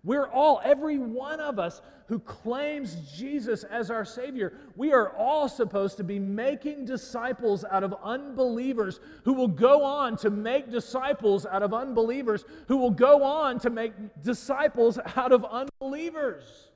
We're 0.03 0.27
all, 0.27 0.59
every 0.63 0.97
one 0.97 1.39
of 1.39 1.59
us 1.59 1.81
who 2.07 2.19
claims 2.19 2.95
Jesus 3.15 3.63
as 3.63 3.89
our 3.89 4.03
Savior, 4.03 4.53
we 4.75 4.91
are 4.91 5.15
all 5.15 5.47
supposed 5.47 5.95
to 5.97 6.03
be 6.03 6.19
making 6.19 6.85
disciples 6.85 7.63
out 7.71 7.83
of 7.83 7.95
unbelievers 8.03 8.99
who 9.23 9.33
will 9.33 9.47
go 9.47 9.83
on 9.83 10.17
to 10.17 10.29
make 10.29 10.69
disciples 10.69 11.45
out 11.45 11.63
of 11.63 11.73
unbelievers 11.73 12.43
who 12.67 12.77
will 12.77 12.91
go 12.91 13.23
on 13.23 13.59
to 13.59 13.69
make 13.69 13.93
disciples 14.21 14.99
out 15.15 15.31
of 15.31 15.45
unbelievers. 15.45 16.69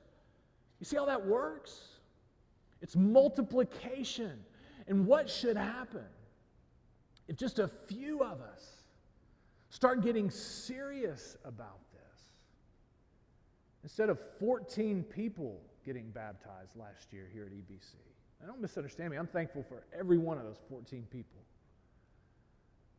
You 0.80 0.86
see 0.86 0.96
how 0.96 1.04
that 1.04 1.26
works? 1.26 1.78
It's 2.80 2.96
multiplication. 2.96 4.40
And 4.86 5.06
what 5.06 5.28
should 5.28 5.58
happen 5.58 6.04
if 7.28 7.36
just 7.36 7.58
a 7.58 7.68
few 7.68 8.22
of 8.22 8.40
us 8.40 8.78
start 9.68 10.02
getting 10.02 10.30
serious 10.30 11.36
about 11.44 11.78
Instead 13.82 14.10
of 14.10 14.18
14 14.40 15.04
people 15.04 15.60
getting 15.84 16.10
baptized 16.10 16.76
last 16.76 17.12
year 17.12 17.28
here 17.32 17.44
at 17.44 17.52
EBC. 17.52 17.94
I 18.42 18.46
don't 18.46 18.60
misunderstand 18.60 19.10
me. 19.10 19.16
I'm 19.16 19.26
thankful 19.26 19.62
for 19.62 19.84
every 19.98 20.18
one 20.18 20.38
of 20.38 20.44
those 20.44 20.60
14 20.68 21.06
people. 21.10 21.40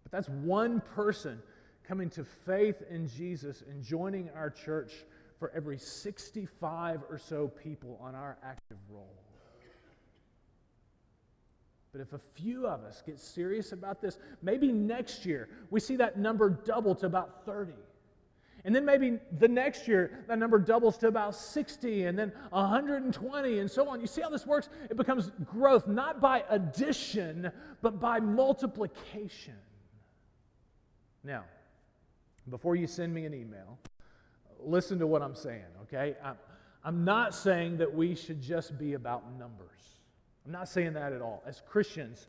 But 0.03 0.11
that's 0.11 0.29
one 0.29 0.81
person 0.95 1.41
coming 1.87 2.09
to 2.11 2.23
faith 2.23 2.81
in 2.89 3.07
Jesus 3.07 3.63
and 3.69 3.83
joining 3.83 4.29
our 4.31 4.49
church 4.49 4.93
for 5.37 5.51
every 5.55 5.77
65 5.77 7.01
or 7.09 7.17
so 7.17 7.47
people 7.47 7.99
on 8.01 8.15
our 8.15 8.37
active 8.43 8.77
roll. 8.89 9.15
But 11.91 12.01
if 12.01 12.13
a 12.13 12.19
few 12.35 12.67
of 12.67 12.83
us 12.83 13.01
get 13.05 13.19
serious 13.19 13.71
about 13.71 14.01
this, 14.01 14.19
maybe 14.41 14.71
next 14.71 15.25
year 15.25 15.49
we 15.71 15.79
see 15.79 15.95
that 15.95 16.19
number 16.19 16.49
double 16.49 16.93
to 16.95 17.05
about 17.05 17.45
30. 17.45 17.73
And 18.69 18.75
then 18.75 18.85
maybe 18.85 19.17
the 19.39 19.47
next 19.47 19.87
year, 19.87 20.11
that 20.27 20.37
number 20.37 20.59
doubles 20.59 20.95
to 20.99 21.07
about 21.07 21.33
60 21.33 22.05
and 22.05 22.15
then 22.15 22.31
120 22.51 23.57
and 23.57 23.71
so 23.71 23.89
on. 23.89 23.99
You 23.99 24.05
see 24.05 24.21
how 24.21 24.29
this 24.29 24.45
works? 24.45 24.69
It 24.91 24.95
becomes 24.95 25.31
growth 25.43 25.87
not 25.87 26.21
by 26.21 26.43
addition, 26.51 27.51
but 27.81 27.99
by 27.99 28.19
multiplication. 28.19 29.55
Now, 31.23 31.45
before 32.47 32.75
you 32.75 32.85
send 32.85 33.11
me 33.11 33.25
an 33.25 33.33
email, 33.33 33.79
listen 34.59 34.99
to 34.99 35.07
what 35.07 35.23
I'm 35.23 35.33
saying, 35.33 35.65
okay? 35.81 36.13
I'm 36.85 37.03
not 37.03 37.33
saying 37.33 37.77
that 37.77 37.91
we 37.91 38.13
should 38.13 38.39
just 38.39 38.77
be 38.77 38.93
about 38.93 39.23
numbers. 39.39 39.97
I'm 40.45 40.51
not 40.51 40.69
saying 40.69 40.93
that 40.93 41.11
at 41.11 41.23
all. 41.23 41.41
As 41.43 41.63
Christians, 41.67 42.27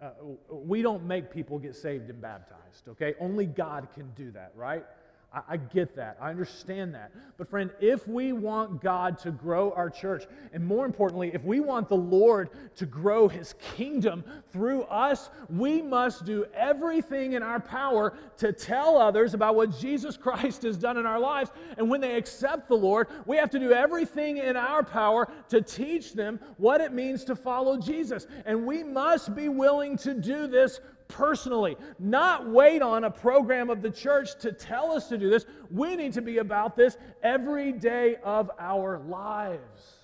uh, 0.00 0.10
we 0.52 0.82
don't 0.82 1.04
make 1.04 1.32
people 1.32 1.58
get 1.58 1.74
saved 1.74 2.10
and 2.10 2.20
baptized, 2.22 2.86
okay? 2.90 3.14
Only 3.18 3.46
God 3.46 3.88
can 3.92 4.08
do 4.14 4.30
that, 4.30 4.52
right? 4.54 4.84
I, 5.32 5.40
I 5.50 5.56
get 5.56 5.94
that. 5.96 6.16
I 6.20 6.30
understand 6.30 6.94
that. 6.94 7.12
But, 7.36 7.48
friend, 7.48 7.70
if 7.80 8.06
we 8.06 8.32
want 8.32 8.82
God 8.82 9.18
to 9.20 9.30
grow 9.30 9.72
our 9.72 9.90
church, 9.90 10.24
and 10.52 10.64
more 10.64 10.86
importantly, 10.86 11.30
if 11.32 11.44
we 11.44 11.60
want 11.60 11.88
the 11.88 11.96
Lord 11.96 12.50
to 12.76 12.86
grow 12.86 13.28
his 13.28 13.54
kingdom 13.76 14.24
through 14.52 14.82
us, 14.84 15.30
we 15.48 15.82
must 15.82 16.24
do 16.24 16.46
everything 16.54 17.32
in 17.34 17.42
our 17.42 17.60
power 17.60 18.14
to 18.38 18.52
tell 18.52 18.96
others 18.96 19.34
about 19.34 19.54
what 19.54 19.78
Jesus 19.78 20.16
Christ 20.16 20.62
has 20.62 20.76
done 20.76 20.96
in 20.96 21.06
our 21.06 21.20
lives. 21.20 21.50
And 21.78 21.88
when 21.88 22.00
they 22.00 22.16
accept 22.16 22.68
the 22.68 22.76
Lord, 22.76 23.08
we 23.26 23.36
have 23.36 23.50
to 23.50 23.58
do 23.58 23.72
everything 23.72 24.38
in 24.38 24.56
our 24.56 24.82
power 24.82 25.28
to 25.48 25.60
teach 25.62 26.12
them 26.12 26.40
what 26.56 26.80
it 26.80 26.92
means 26.92 27.24
to 27.24 27.36
follow 27.36 27.78
Jesus. 27.78 28.26
And 28.44 28.66
we 28.66 28.82
must 28.82 29.34
be 29.34 29.48
willing 29.48 29.96
to 29.98 30.14
do 30.14 30.46
this 30.46 30.80
personally, 31.10 31.76
not 31.98 32.48
wait 32.48 32.82
on 32.82 33.04
a 33.04 33.10
program 33.10 33.70
of 33.70 33.82
the 33.82 33.90
church 33.90 34.38
to 34.40 34.52
tell 34.52 34.92
us 34.92 35.08
to 35.08 35.18
do 35.18 35.28
this. 35.28 35.44
We 35.70 35.96
need 35.96 36.12
to 36.14 36.22
be 36.22 36.38
about 36.38 36.76
this 36.76 36.96
every 37.22 37.72
day 37.72 38.16
of 38.22 38.50
our 38.58 38.98
lives. 38.98 39.96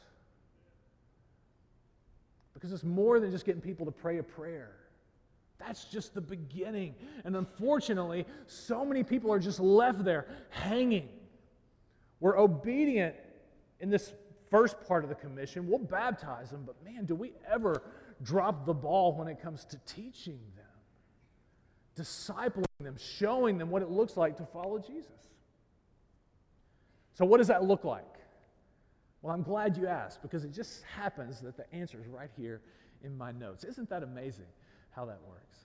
Because 2.55 2.73
it's 2.73 2.85
more 2.85 3.21
than 3.21 3.31
just 3.31 3.45
getting 3.45 3.61
people 3.61 3.87
to 3.87 3.93
pray 3.93 4.19
a 4.19 4.23
prayer. 4.23 4.73
That's 5.59 5.85
just 5.85 6.15
the 6.15 6.21
beginning. 6.21 6.95
And 7.25 7.37
unfortunately, 7.37 8.27
so 8.47 8.85
many 8.85 9.03
people 9.03 9.33
are 9.33 9.39
just 9.39 9.61
left 9.61 10.05
there 10.05 10.27
hanging. 10.51 11.09
We're 12.21 12.39
obedient 12.39 13.15
in 13.81 13.91
this 13.91 14.13
first 14.51 14.81
part 14.87 15.03
of 15.03 15.09
the 15.09 15.17
commission. 15.17 15.69
We'll 15.69 15.79
baptize 15.79 16.51
them, 16.51 16.65
but 16.67 16.77
man, 16.85 17.05
do 17.05 17.15
we 17.15 17.33
ever 17.51 17.83
drop 18.23 18.65
the 18.65 18.75
ball 18.75 19.15
when 19.15 19.29
it 19.29 19.41
comes 19.41 19.65
to 19.67 19.79
teaching? 19.87 20.41
Discipling 21.99 22.65
them, 22.81 22.97
showing 22.99 23.59
them 23.59 23.71
what 23.71 23.83
it 23.83 23.91
looks 23.91 24.17
like 24.17 24.37
to 24.37 24.47
follow 24.47 24.79
Jesus. 24.79 25.11
So, 27.15 27.25
what 27.25 27.39
does 27.39 27.49
that 27.49 27.65
look 27.65 27.85
like? 27.85 28.05
Well, 29.23 29.35
I'm 29.35 29.43
glad 29.43 29.77
you 29.77 29.87
asked 29.87 30.23
because 30.23 30.45
it 30.45 30.53
just 30.53 30.83
happens 30.85 31.41
that 31.41 31.57
the 31.57 31.73
answer 31.75 31.99
is 31.99 32.07
right 32.07 32.31
here 32.37 32.61
in 33.03 33.17
my 33.17 33.33
notes. 33.33 33.65
Isn't 33.65 33.89
that 33.89 34.03
amazing 34.03 34.47
how 34.91 35.07
that 35.07 35.19
works? 35.27 35.59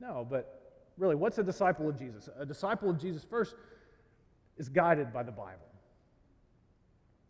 No, 0.00 0.26
but 0.28 0.86
really, 0.96 1.16
what's 1.16 1.38
a 1.38 1.42
disciple 1.42 1.88
of 1.88 1.98
Jesus? 1.98 2.28
A 2.38 2.46
disciple 2.46 2.88
of 2.88 2.98
Jesus 2.98 3.24
first 3.24 3.54
is 4.56 4.68
guided 4.68 5.12
by 5.12 5.22
the 5.22 5.32
Bible. 5.32 5.66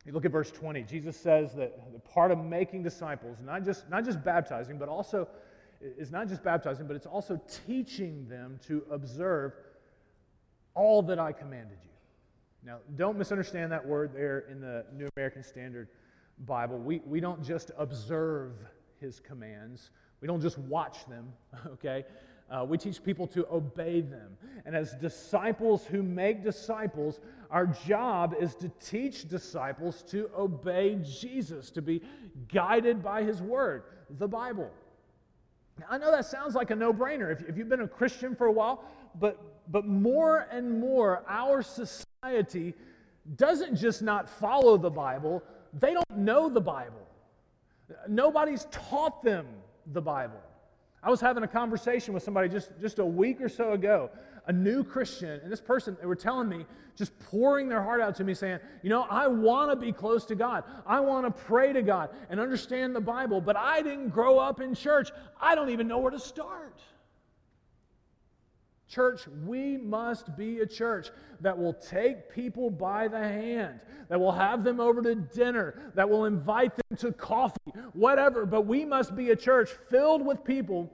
You 0.06 0.12
look 0.12 0.24
at 0.24 0.32
verse 0.32 0.50
20. 0.50 0.82
Jesus 0.82 1.16
says 1.16 1.54
that 1.54 1.92
the 1.92 1.98
part 1.98 2.30
of 2.30 2.38
making 2.38 2.82
disciples, 2.82 3.38
not 3.44 3.64
just, 3.64 3.88
not 3.90 4.04
just 4.04 4.22
baptizing, 4.24 4.78
but 4.78 4.88
also 4.88 5.28
is 5.80 6.10
not 6.10 6.28
just 6.28 6.42
baptizing, 6.42 6.86
but 6.86 6.96
it's 6.96 7.06
also 7.06 7.40
teaching 7.66 8.28
them 8.28 8.58
to 8.66 8.84
observe 8.90 9.52
all 10.74 11.02
that 11.02 11.18
I 11.18 11.32
commanded 11.32 11.78
you. 11.82 11.90
Now, 12.64 12.78
don't 12.96 13.16
misunderstand 13.16 13.72
that 13.72 13.86
word 13.86 14.12
there 14.14 14.40
in 14.50 14.60
the 14.60 14.84
New 14.94 15.08
American 15.16 15.42
Standard 15.42 15.88
Bible. 16.40 16.78
We, 16.78 17.00
we 17.06 17.20
don't 17.20 17.42
just 17.42 17.70
observe 17.78 18.52
his 19.00 19.18
commands, 19.20 19.90
we 20.20 20.28
don't 20.28 20.42
just 20.42 20.58
watch 20.58 21.06
them, 21.06 21.32
okay? 21.66 22.04
Uh, 22.50 22.64
we 22.64 22.76
teach 22.76 23.02
people 23.02 23.28
to 23.28 23.46
obey 23.50 24.00
them. 24.00 24.36
And 24.66 24.74
as 24.74 24.94
disciples 24.94 25.86
who 25.86 26.02
make 26.02 26.42
disciples, 26.42 27.20
our 27.48 27.66
job 27.66 28.34
is 28.38 28.56
to 28.56 28.68
teach 28.84 29.28
disciples 29.28 30.02
to 30.08 30.28
obey 30.36 30.96
Jesus, 30.96 31.70
to 31.70 31.80
be 31.80 32.02
guided 32.48 33.02
by 33.02 33.22
his 33.22 33.40
word, 33.40 33.84
the 34.18 34.26
Bible. 34.26 34.70
I 35.88 35.98
know 35.98 36.10
that 36.10 36.26
sounds 36.26 36.54
like 36.54 36.70
a 36.70 36.76
no 36.76 36.92
brainer 36.92 37.32
if, 37.32 37.48
if 37.48 37.56
you've 37.56 37.68
been 37.68 37.80
a 37.80 37.88
Christian 37.88 38.34
for 38.34 38.46
a 38.46 38.52
while, 38.52 38.84
but, 39.18 39.40
but 39.70 39.86
more 39.86 40.46
and 40.50 40.80
more, 40.80 41.22
our 41.28 41.62
society 41.62 42.74
doesn't 43.36 43.76
just 43.76 44.02
not 44.02 44.28
follow 44.28 44.76
the 44.76 44.90
Bible, 44.90 45.42
they 45.72 45.92
don't 45.92 46.16
know 46.16 46.48
the 46.48 46.60
Bible. 46.60 47.06
Nobody's 48.08 48.66
taught 48.70 49.22
them 49.22 49.46
the 49.92 50.00
Bible. 50.00 50.40
I 51.02 51.10
was 51.10 51.20
having 51.20 51.42
a 51.42 51.48
conversation 51.48 52.12
with 52.12 52.22
somebody 52.22 52.48
just, 52.48 52.72
just 52.80 52.98
a 52.98 53.04
week 53.04 53.40
or 53.40 53.48
so 53.48 53.72
ago, 53.72 54.10
a 54.46 54.52
new 54.52 54.84
Christian, 54.84 55.40
and 55.42 55.50
this 55.50 55.60
person, 55.60 55.96
they 56.00 56.06
were 56.06 56.16
telling 56.16 56.48
me, 56.48 56.66
just 56.96 57.18
pouring 57.20 57.68
their 57.68 57.82
heart 57.82 58.00
out 58.02 58.14
to 58.16 58.24
me, 58.24 58.34
saying, 58.34 58.58
You 58.82 58.90
know, 58.90 59.06
I 59.08 59.26
want 59.26 59.70
to 59.70 59.76
be 59.76 59.92
close 59.92 60.26
to 60.26 60.34
God. 60.34 60.64
I 60.86 61.00
want 61.00 61.24
to 61.24 61.42
pray 61.44 61.72
to 61.72 61.82
God 61.82 62.10
and 62.28 62.38
understand 62.38 62.94
the 62.94 63.00
Bible, 63.00 63.40
but 63.40 63.56
I 63.56 63.80
didn't 63.80 64.10
grow 64.10 64.38
up 64.38 64.60
in 64.60 64.74
church. 64.74 65.10
I 65.40 65.54
don't 65.54 65.70
even 65.70 65.88
know 65.88 65.98
where 65.98 66.10
to 66.10 66.18
start. 66.18 66.80
Church, 68.90 69.28
we 69.46 69.76
must 69.76 70.36
be 70.36 70.58
a 70.58 70.66
church 70.66 71.10
that 71.40 71.56
will 71.56 71.74
take 71.74 72.28
people 72.28 72.70
by 72.70 73.06
the 73.06 73.20
hand, 73.20 73.78
that 74.08 74.18
will 74.18 74.32
have 74.32 74.64
them 74.64 74.80
over 74.80 75.00
to 75.00 75.14
dinner, 75.14 75.92
that 75.94 76.10
will 76.10 76.24
invite 76.24 76.72
them 76.74 76.98
to 76.98 77.12
coffee, 77.12 77.72
whatever. 77.92 78.44
But 78.44 78.66
we 78.66 78.84
must 78.84 79.14
be 79.14 79.30
a 79.30 79.36
church 79.36 79.70
filled 79.90 80.26
with 80.26 80.42
people 80.42 80.92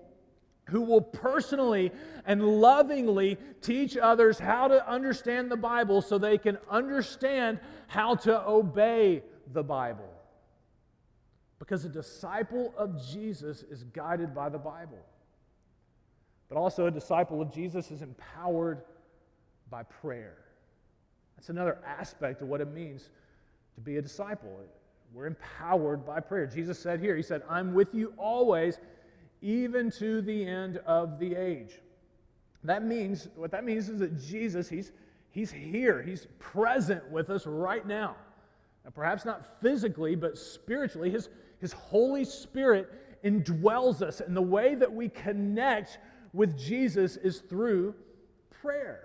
who 0.68 0.82
will 0.82 1.00
personally 1.00 1.90
and 2.26 2.44
lovingly 2.60 3.38
teach 3.62 3.96
others 3.96 4.38
how 4.38 4.68
to 4.68 4.86
understand 4.86 5.50
the 5.50 5.56
Bible 5.56 6.02
so 6.02 6.18
they 6.18 6.36
can 6.36 6.58
understand 6.70 7.58
how 7.86 8.14
to 8.16 8.46
obey 8.46 9.22
the 9.54 9.62
Bible. 9.62 10.12
Because 11.58 11.86
a 11.86 11.88
disciple 11.88 12.74
of 12.76 13.02
Jesus 13.10 13.62
is 13.62 13.84
guided 13.84 14.34
by 14.34 14.50
the 14.50 14.58
Bible. 14.58 14.98
But 16.48 16.56
also, 16.56 16.86
a 16.86 16.90
disciple 16.90 17.42
of 17.42 17.52
Jesus 17.52 17.90
is 17.90 18.02
empowered 18.02 18.82
by 19.68 19.82
prayer. 19.82 20.36
That's 21.36 21.48
another 21.48 21.78
aspect 21.84 22.40
of 22.40 22.48
what 22.48 22.60
it 22.60 22.72
means 22.72 23.10
to 23.74 23.80
be 23.80 23.96
a 23.96 24.02
disciple. 24.02 24.50
We're 25.12 25.26
empowered 25.26 26.04
by 26.04 26.20
prayer. 26.20 26.46
Jesus 26.46 26.78
said 26.78 27.00
here, 27.00 27.16
He 27.16 27.22
said, 27.22 27.42
I'm 27.48 27.74
with 27.74 27.94
you 27.94 28.12
always, 28.16 28.78
even 29.42 29.90
to 29.92 30.22
the 30.22 30.44
end 30.46 30.78
of 30.86 31.18
the 31.18 31.34
age. 31.34 31.80
That 32.64 32.84
means, 32.84 33.28
what 33.36 33.50
that 33.50 33.64
means 33.64 33.88
is 33.88 33.98
that 34.00 34.20
Jesus, 34.20 34.68
He's, 34.68 34.92
he's 35.30 35.50
here, 35.50 36.02
He's 36.02 36.26
present 36.38 37.08
with 37.10 37.30
us 37.30 37.46
right 37.46 37.86
now. 37.86 38.16
now 38.84 38.90
perhaps 38.94 39.24
not 39.24 39.60
physically, 39.60 40.14
but 40.14 40.38
spiritually. 40.38 41.10
His, 41.10 41.28
his 41.60 41.72
Holy 41.72 42.24
Spirit 42.24 42.92
indwells 43.24 44.02
us, 44.02 44.20
and 44.20 44.36
the 44.36 44.42
way 44.42 44.74
that 44.74 44.92
we 44.92 45.08
connect 45.08 45.98
with 46.36 46.56
Jesus 46.58 47.16
is 47.16 47.40
through 47.40 47.94
prayer. 48.60 49.00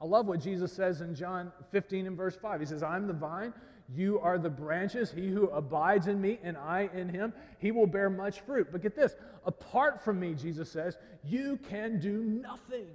I 0.00 0.04
love 0.04 0.26
what 0.26 0.40
Jesus 0.40 0.70
says 0.70 1.00
in 1.00 1.14
John 1.14 1.50
15 1.70 2.06
and 2.06 2.16
verse 2.16 2.36
5. 2.36 2.60
He 2.60 2.66
says, 2.66 2.82
I'm 2.82 3.06
the 3.06 3.14
vine, 3.14 3.54
you 3.88 4.20
are 4.20 4.36
the 4.36 4.50
branches. 4.50 5.10
He 5.10 5.28
who 5.28 5.48
abides 5.48 6.08
in 6.08 6.20
me 6.20 6.38
and 6.42 6.58
I 6.58 6.90
in 6.92 7.08
him, 7.08 7.32
he 7.58 7.72
will 7.72 7.86
bear 7.86 8.10
much 8.10 8.40
fruit. 8.40 8.68
But 8.70 8.82
get 8.82 8.94
this 8.94 9.14
apart 9.46 10.04
from 10.04 10.20
me, 10.20 10.34
Jesus 10.34 10.70
says, 10.70 10.98
you 11.24 11.58
can 11.68 11.98
do 11.98 12.22
nothing. 12.22 12.90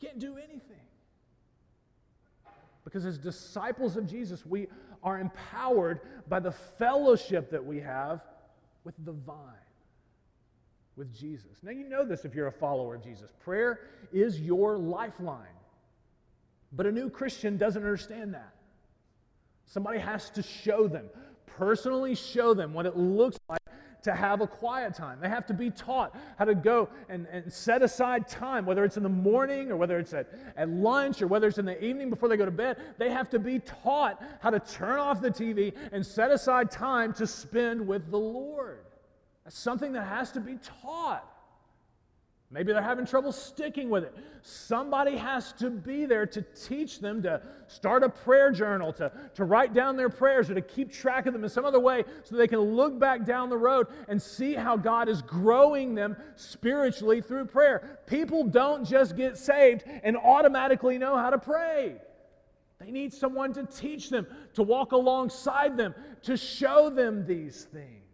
You 0.00 0.08
can't 0.08 0.18
do 0.18 0.38
anything. 0.38 0.76
Because 2.82 3.04
as 3.04 3.18
disciples 3.18 3.98
of 3.98 4.06
Jesus, 4.06 4.46
we 4.46 4.68
are 5.02 5.18
empowered 5.18 6.00
by 6.28 6.40
the 6.40 6.52
fellowship 6.52 7.50
that 7.50 7.64
we 7.64 7.80
have 7.80 8.22
with 8.84 8.94
the 9.04 9.12
vine 9.12 9.65
with 10.96 11.14
Jesus. 11.14 11.58
Now, 11.62 11.72
you 11.72 11.88
know 11.88 12.04
this 12.04 12.24
if 12.24 12.34
you're 12.34 12.46
a 12.46 12.52
follower 12.52 12.94
of 12.94 13.02
Jesus. 13.02 13.30
Prayer 13.40 13.80
is 14.12 14.40
your 14.40 14.78
lifeline. 14.78 15.46
But 16.72 16.86
a 16.86 16.92
new 16.92 17.10
Christian 17.10 17.56
doesn't 17.56 17.82
understand 17.82 18.34
that. 18.34 18.54
Somebody 19.66 19.98
has 19.98 20.30
to 20.30 20.42
show 20.42 20.88
them, 20.88 21.06
personally 21.46 22.14
show 22.14 22.54
them 22.54 22.72
what 22.72 22.86
it 22.86 22.96
looks 22.96 23.38
like 23.48 23.60
to 24.06 24.14
have 24.14 24.40
a 24.40 24.46
quiet 24.46 24.94
time. 24.94 25.18
They 25.20 25.28
have 25.28 25.46
to 25.46 25.54
be 25.54 25.70
taught 25.70 26.16
how 26.38 26.44
to 26.44 26.54
go 26.54 26.88
and, 27.08 27.26
and 27.32 27.52
set 27.52 27.82
aside 27.82 28.28
time, 28.28 28.64
whether 28.64 28.84
it's 28.84 28.96
in 28.96 29.02
the 29.02 29.08
morning 29.08 29.72
or 29.72 29.76
whether 29.76 29.98
it's 29.98 30.14
at, 30.14 30.28
at 30.56 30.68
lunch 30.68 31.20
or 31.22 31.26
whether 31.26 31.48
it's 31.48 31.58
in 31.58 31.64
the 31.64 31.84
evening 31.84 32.08
before 32.08 32.28
they 32.28 32.36
go 32.36 32.44
to 32.44 32.52
bed. 32.52 32.76
They 32.98 33.10
have 33.10 33.28
to 33.30 33.40
be 33.40 33.58
taught 33.58 34.22
how 34.40 34.50
to 34.50 34.60
turn 34.60 35.00
off 35.00 35.20
the 35.20 35.30
TV 35.30 35.74
and 35.90 36.06
set 36.06 36.30
aside 36.30 36.70
time 36.70 37.12
to 37.14 37.26
spend 37.26 37.84
with 37.84 38.08
the 38.10 38.18
Lord. 38.18 38.65
That's 39.46 39.56
something 39.56 39.92
that 39.92 40.08
has 40.08 40.32
to 40.32 40.40
be 40.40 40.58
taught. 40.82 41.24
Maybe 42.50 42.72
they're 42.72 42.82
having 42.82 43.06
trouble 43.06 43.30
sticking 43.30 43.88
with 43.90 44.02
it. 44.02 44.12
Somebody 44.42 45.16
has 45.16 45.52
to 45.54 45.70
be 45.70 46.04
there 46.04 46.26
to 46.26 46.42
teach 46.42 46.98
them 46.98 47.22
to 47.22 47.40
start 47.68 48.02
a 48.02 48.08
prayer 48.08 48.50
journal, 48.50 48.92
to, 48.94 49.12
to 49.36 49.44
write 49.44 49.72
down 49.72 49.96
their 49.96 50.08
prayers, 50.08 50.50
or 50.50 50.54
to 50.54 50.60
keep 50.60 50.92
track 50.92 51.26
of 51.26 51.32
them 51.32 51.44
in 51.44 51.48
some 51.48 51.64
other 51.64 51.78
way 51.78 52.02
so 52.24 52.34
they 52.34 52.48
can 52.48 52.58
look 52.58 52.98
back 52.98 53.24
down 53.24 53.48
the 53.48 53.56
road 53.56 53.86
and 54.08 54.20
see 54.20 54.52
how 54.52 54.76
God 54.76 55.08
is 55.08 55.22
growing 55.22 55.94
them 55.94 56.16
spiritually 56.34 57.20
through 57.20 57.44
prayer. 57.44 58.00
People 58.06 58.42
don't 58.42 58.84
just 58.84 59.16
get 59.16 59.38
saved 59.38 59.84
and 60.02 60.16
automatically 60.16 60.98
know 60.98 61.16
how 61.16 61.30
to 61.30 61.38
pray. 61.38 61.94
They 62.80 62.90
need 62.90 63.14
someone 63.14 63.52
to 63.52 63.64
teach 63.64 64.10
them, 64.10 64.26
to 64.54 64.64
walk 64.64 64.90
alongside 64.90 65.76
them, 65.76 65.94
to 66.22 66.36
show 66.36 66.90
them 66.90 67.24
these 67.26 67.62
things. 67.62 68.05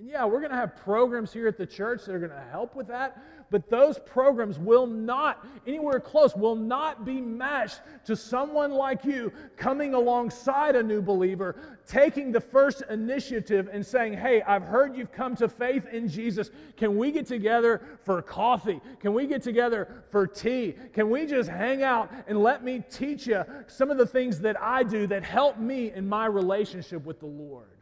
And 0.00 0.08
yeah, 0.08 0.24
we're 0.24 0.38
going 0.38 0.50
to 0.50 0.56
have 0.56 0.76
programs 0.76 1.30
here 1.30 1.46
at 1.46 1.58
the 1.58 1.66
church 1.66 2.06
that 2.06 2.14
are 2.14 2.18
going 2.18 2.30
to 2.30 2.46
help 2.50 2.74
with 2.74 2.86
that, 2.86 3.22
but 3.50 3.68
those 3.68 3.98
programs 3.98 4.58
will 4.58 4.86
not, 4.86 5.46
anywhere 5.66 6.00
close, 6.00 6.34
will 6.34 6.56
not 6.56 7.04
be 7.04 7.20
matched 7.20 7.82
to 8.06 8.16
someone 8.16 8.70
like 8.70 9.04
you 9.04 9.30
coming 9.58 9.92
alongside 9.92 10.74
a 10.74 10.82
new 10.82 11.02
believer, 11.02 11.78
taking 11.86 12.32
the 12.32 12.40
first 12.40 12.82
initiative 12.88 13.68
and 13.70 13.84
saying, 13.84 14.14
Hey, 14.14 14.40
I've 14.40 14.62
heard 14.62 14.96
you've 14.96 15.12
come 15.12 15.36
to 15.36 15.50
faith 15.50 15.86
in 15.92 16.08
Jesus. 16.08 16.50
Can 16.78 16.96
we 16.96 17.12
get 17.12 17.26
together 17.26 17.82
for 18.02 18.22
coffee? 18.22 18.80
Can 19.00 19.12
we 19.12 19.26
get 19.26 19.42
together 19.42 20.02
for 20.10 20.26
tea? 20.26 20.76
Can 20.94 21.10
we 21.10 21.26
just 21.26 21.50
hang 21.50 21.82
out 21.82 22.10
and 22.26 22.42
let 22.42 22.64
me 22.64 22.82
teach 22.90 23.26
you 23.26 23.44
some 23.66 23.90
of 23.90 23.98
the 23.98 24.06
things 24.06 24.40
that 24.40 24.58
I 24.62 24.82
do 24.82 25.06
that 25.08 25.24
help 25.24 25.58
me 25.58 25.92
in 25.92 26.08
my 26.08 26.24
relationship 26.24 27.04
with 27.04 27.20
the 27.20 27.26
Lord? 27.26 27.79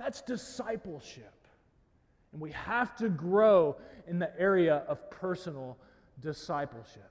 That's 0.00 0.22
discipleship. 0.22 1.34
And 2.32 2.40
we 2.40 2.52
have 2.52 2.96
to 2.96 3.10
grow 3.10 3.76
in 4.08 4.18
the 4.18 4.30
area 4.40 4.76
of 4.88 5.10
personal 5.10 5.76
discipleship. 6.20 7.10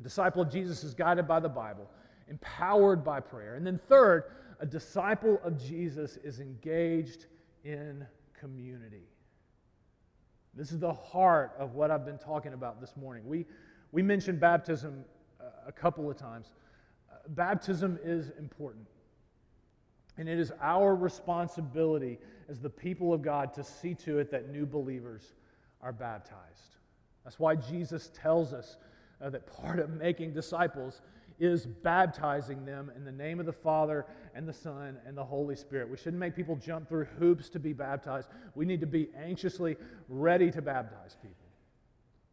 A 0.00 0.02
disciple 0.02 0.42
of 0.42 0.50
Jesus 0.50 0.82
is 0.82 0.94
guided 0.94 1.28
by 1.28 1.38
the 1.38 1.48
Bible, 1.48 1.88
empowered 2.28 3.04
by 3.04 3.20
prayer. 3.20 3.54
And 3.54 3.64
then, 3.64 3.78
third, 3.88 4.24
a 4.58 4.66
disciple 4.66 5.40
of 5.44 5.64
Jesus 5.64 6.16
is 6.24 6.40
engaged 6.40 7.26
in 7.64 8.04
community. 8.38 9.06
This 10.54 10.72
is 10.72 10.80
the 10.80 10.92
heart 10.92 11.54
of 11.56 11.76
what 11.76 11.92
I've 11.92 12.04
been 12.04 12.18
talking 12.18 12.52
about 12.52 12.80
this 12.80 12.96
morning. 12.96 13.22
We, 13.24 13.46
we 13.92 14.02
mentioned 14.02 14.40
baptism 14.40 15.04
uh, 15.40 15.44
a 15.68 15.72
couple 15.72 16.10
of 16.10 16.16
times. 16.16 16.48
Uh, 17.08 17.18
baptism 17.28 17.96
is 18.02 18.32
important. 18.40 18.88
And 20.18 20.28
it 20.28 20.38
is 20.38 20.52
our 20.60 20.94
responsibility 20.94 22.18
as 22.48 22.60
the 22.60 22.70
people 22.70 23.12
of 23.12 23.22
God 23.22 23.52
to 23.54 23.64
see 23.64 23.94
to 23.96 24.18
it 24.18 24.30
that 24.30 24.50
new 24.50 24.66
believers 24.66 25.34
are 25.82 25.92
baptized. 25.92 26.76
That's 27.24 27.38
why 27.38 27.56
Jesus 27.56 28.10
tells 28.14 28.52
us 28.52 28.76
uh, 29.20 29.30
that 29.30 29.46
part 29.46 29.78
of 29.78 29.90
making 29.90 30.32
disciples 30.32 31.02
is 31.38 31.66
baptizing 31.66 32.64
them 32.64 32.90
in 32.96 33.04
the 33.04 33.12
name 33.12 33.40
of 33.40 33.46
the 33.46 33.52
Father 33.52 34.06
and 34.34 34.48
the 34.48 34.52
Son 34.52 34.96
and 35.06 35.16
the 35.16 35.24
Holy 35.24 35.56
Spirit. 35.56 35.88
We 35.90 35.96
shouldn't 35.96 36.18
make 36.18 36.34
people 36.34 36.56
jump 36.56 36.88
through 36.88 37.06
hoops 37.18 37.48
to 37.50 37.58
be 37.58 37.72
baptized. 37.72 38.28
We 38.54 38.64
need 38.64 38.80
to 38.80 38.86
be 38.86 39.08
anxiously 39.16 39.76
ready 40.08 40.50
to 40.50 40.62
baptize 40.62 41.16
people. 41.20 41.34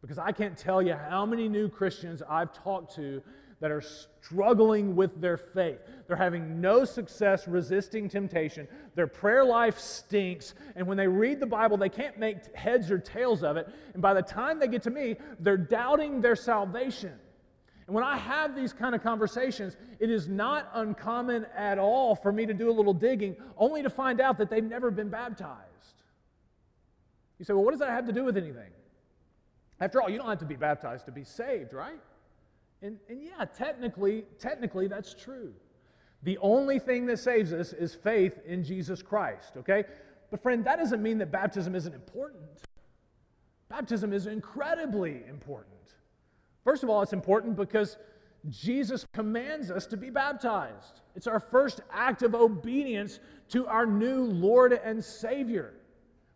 Because 0.00 0.18
I 0.18 0.32
can't 0.32 0.56
tell 0.56 0.82
you 0.82 0.94
how 0.94 1.24
many 1.24 1.48
new 1.48 1.68
Christians 1.68 2.22
I've 2.28 2.52
talked 2.52 2.94
to 2.96 3.22
that 3.64 3.70
are 3.70 3.80
struggling 4.20 4.94
with 4.94 5.22
their 5.22 5.38
faith. 5.38 5.78
They're 6.06 6.18
having 6.18 6.60
no 6.60 6.84
success 6.84 7.48
resisting 7.48 8.10
temptation. 8.10 8.68
Their 8.94 9.06
prayer 9.06 9.42
life 9.42 9.78
stinks. 9.78 10.52
And 10.76 10.86
when 10.86 10.98
they 10.98 11.08
read 11.08 11.40
the 11.40 11.46
Bible, 11.46 11.78
they 11.78 11.88
can't 11.88 12.18
make 12.18 12.54
heads 12.54 12.90
or 12.90 12.98
tails 12.98 13.42
of 13.42 13.56
it. 13.56 13.66
And 13.94 14.02
by 14.02 14.12
the 14.12 14.20
time 14.20 14.58
they 14.58 14.68
get 14.68 14.82
to 14.82 14.90
me, 14.90 15.16
they're 15.40 15.56
doubting 15.56 16.20
their 16.20 16.36
salvation. 16.36 17.14
And 17.86 17.94
when 17.94 18.04
I 18.04 18.18
have 18.18 18.54
these 18.54 18.74
kind 18.74 18.94
of 18.94 19.02
conversations, 19.02 19.78
it 19.98 20.10
is 20.10 20.28
not 20.28 20.70
uncommon 20.74 21.46
at 21.56 21.78
all 21.78 22.14
for 22.14 22.32
me 22.32 22.44
to 22.44 22.52
do 22.52 22.68
a 22.68 22.74
little 22.74 22.92
digging, 22.92 23.34
only 23.56 23.82
to 23.82 23.88
find 23.88 24.20
out 24.20 24.36
that 24.36 24.50
they've 24.50 24.62
never 24.62 24.90
been 24.90 25.08
baptized. 25.08 26.02
You 27.38 27.46
say, 27.46 27.54
well, 27.54 27.64
what 27.64 27.70
does 27.70 27.80
that 27.80 27.88
have 27.88 28.04
to 28.08 28.12
do 28.12 28.24
with 28.24 28.36
anything? 28.36 28.72
After 29.80 30.02
all, 30.02 30.10
you 30.10 30.18
don't 30.18 30.28
have 30.28 30.40
to 30.40 30.44
be 30.44 30.54
baptized 30.54 31.06
to 31.06 31.12
be 31.12 31.24
saved, 31.24 31.72
right? 31.72 31.98
And, 32.84 32.98
and 33.08 33.22
yeah, 33.22 33.46
technically, 33.46 34.24
technically 34.38 34.88
that's 34.88 35.14
true. 35.14 35.54
The 36.22 36.36
only 36.42 36.78
thing 36.78 37.06
that 37.06 37.18
saves 37.18 37.50
us 37.54 37.72
is 37.72 37.94
faith 37.94 38.40
in 38.46 38.62
Jesus 38.62 39.00
Christ, 39.00 39.56
okay? 39.56 39.84
But 40.30 40.42
friend, 40.42 40.62
that 40.66 40.78
doesn't 40.78 41.02
mean 41.02 41.16
that 41.18 41.32
baptism 41.32 41.74
isn't 41.74 41.94
important. 41.94 42.42
Baptism 43.70 44.12
is 44.12 44.26
incredibly 44.26 45.22
important. 45.28 45.72
First 46.62 46.82
of 46.82 46.90
all, 46.90 47.00
it's 47.00 47.14
important 47.14 47.56
because 47.56 47.96
Jesus 48.50 49.06
commands 49.14 49.70
us 49.70 49.86
to 49.86 49.96
be 49.96 50.10
baptized. 50.10 51.00
It's 51.16 51.26
our 51.26 51.40
first 51.40 51.80
act 51.90 52.22
of 52.22 52.34
obedience 52.34 53.18
to 53.48 53.66
our 53.66 53.86
new 53.86 54.24
Lord 54.24 54.74
and 54.74 55.02
Savior. 55.02 55.72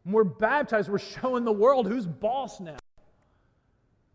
When 0.05 0.15
we're 0.15 0.25
baptized, 0.25 0.89
we're 0.89 0.99
showing 0.99 1.45
the 1.45 1.53
world 1.53 1.87
who's 1.87 2.07
boss 2.07 2.59
now. 2.59 2.77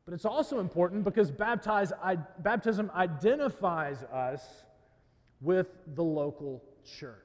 But 0.05 0.13
it's 0.13 0.25
also 0.25 0.59
important 0.59 1.03
because 1.03 1.31
baptism 1.31 2.91
identifies 2.93 4.03
us 4.03 4.63
with 5.39 5.67
the 5.95 6.03
local 6.03 6.63
church. 6.83 7.17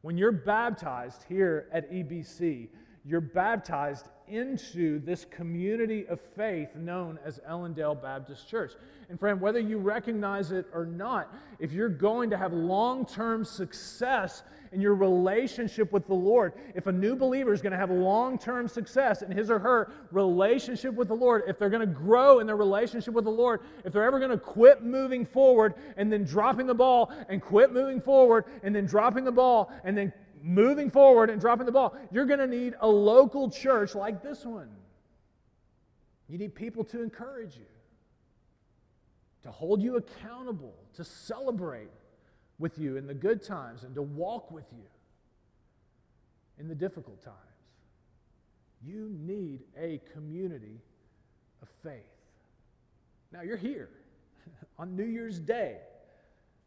When 0.00 0.16
you're 0.16 0.32
baptized 0.32 1.24
here 1.28 1.68
at 1.72 1.90
EBC, 1.90 2.68
you're 3.04 3.20
baptized 3.20 4.08
into 4.28 4.98
this 5.00 5.24
community 5.26 6.06
of 6.08 6.20
faith 6.20 6.74
known 6.74 7.18
as 7.24 7.38
Ellendale 7.48 8.00
Baptist 8.00 8.48
Church. 8.48 8.72
And 9.08 9.18
friend, 9.18 9.40
whether 9.40 9.60
you 9.60 9.78
recognize 9.78 10.52
it 10.52 10.66
or 10.72 10.84
not, 10.84 11.32
if 11.60 11.72
you're 11.72 11.88
going 11.88 12.30
to 12.30 12.36
have 12.36 12.52
long 12.52 13.06
term 13.06 13.44
success 13.44 14.42
in 14.72 14.80
your 14.80 14.94
relationship 14.94 15.92
with 15.92 16.06
the 16.06 16.14
Lord. 16.14 16.54
If 16.74 16.86
a 16.86 16.92
new 16.92 17.16
believer 17.16 17.52
is 17.52 17.62
going 17.62 17.72
to 17.72 17.78
have 17.78 17.90
long 17.90 18.38
term 18.38 18.68
success 18.68 19.22
in 19.22 19.30
his 19.30 19.50
or 19.50 19.58
her 19.58 19.92
relationship 20.10 20.94
with 20.94 21.08
the 21.08 21.14
Lord, 21.14 21.42
if 21.46 21.58
they're 21.58 21.70
going 21.70 21.86
to 21.86 21.94
grow 21.94 22.40
in 22.40 22.46
their 22.46 22.56
relationship 22.56 23.14
with 23.14 23.24
the 23.24 23.30
Lord, 23.30 23.60
if 23.84 23.92
they're 23.92 24.04
ever 24.04 24.18
going 24.18 24.30
to 24.30 24.38
quit 24.38 24.82
moving 24.82 25.24
forward 25.24 25.74
and 25.96 26.12
then 26.12 26.24
dropping 26.24 26.66
the 26.66 26.74
ball 26.74 27.12
and 27.28 27.42
quit 27.42 27.72
moving 27.72 28.00
forward 28.00 28.44
and 28.62 28.74
then 28.74 28.86
dropping 28.86 29.24
the 29.24 29.32
ball 29.32 29.72
and 29.84 29.96
then 29.96 30.12
moving 30.42 30.90
forward 30.90 31.30
and 31.30 31.40
dropping 31.40 31.66
the 31.66 31.72
ball, 31.72 31.96
you're 32.10 32.26
going 32.26 32.38
to 32.38 32.46
need 32.46 32.74
a 32.80 32.88
local 32.88 33.50
church 33.50 33.94
like 33.94 34.22
this 34.22 34.44
one. 34.44 34.68
You 36.28 36.38
need 36.38 36.54
people 36.54 36.84
to 36.84 37.02
encourage 37.02 37.56
you, 37.56 37.66
to 39.42 39.50
hold 39.50 39.80
you 39.80 39.96
accountable, 39.96 40.74
to 40.94 41.04
celebrate 41.04 41.90
with 42.58 42.78
you 42.78 42.96
in 42.96 43.06
the 43.06 43.14
good 43.14 43.42
times, 43.42 43.82
and 43.82 43.94
to 43.94 44.02
walk 44.02 44.50
with 44.50 44.66
you 44.72 44.84
in 46.58 46.68
the 46.68 46.74
difficult 46.74 47.22
times. 47.22 47.36
You 48.84 49.10
need 49.18 49.60
a 49.78 50.00
community 50.12 50.80
of 51.62 51.68
faith. 51.82 52.02
Now, 53.32 53.42
you're 53.42 53.56
here 53.56 53.90
on 54.78 54.96
New 54.96 55.04
Year's 55.04 55.38
Day. 55.38 55.76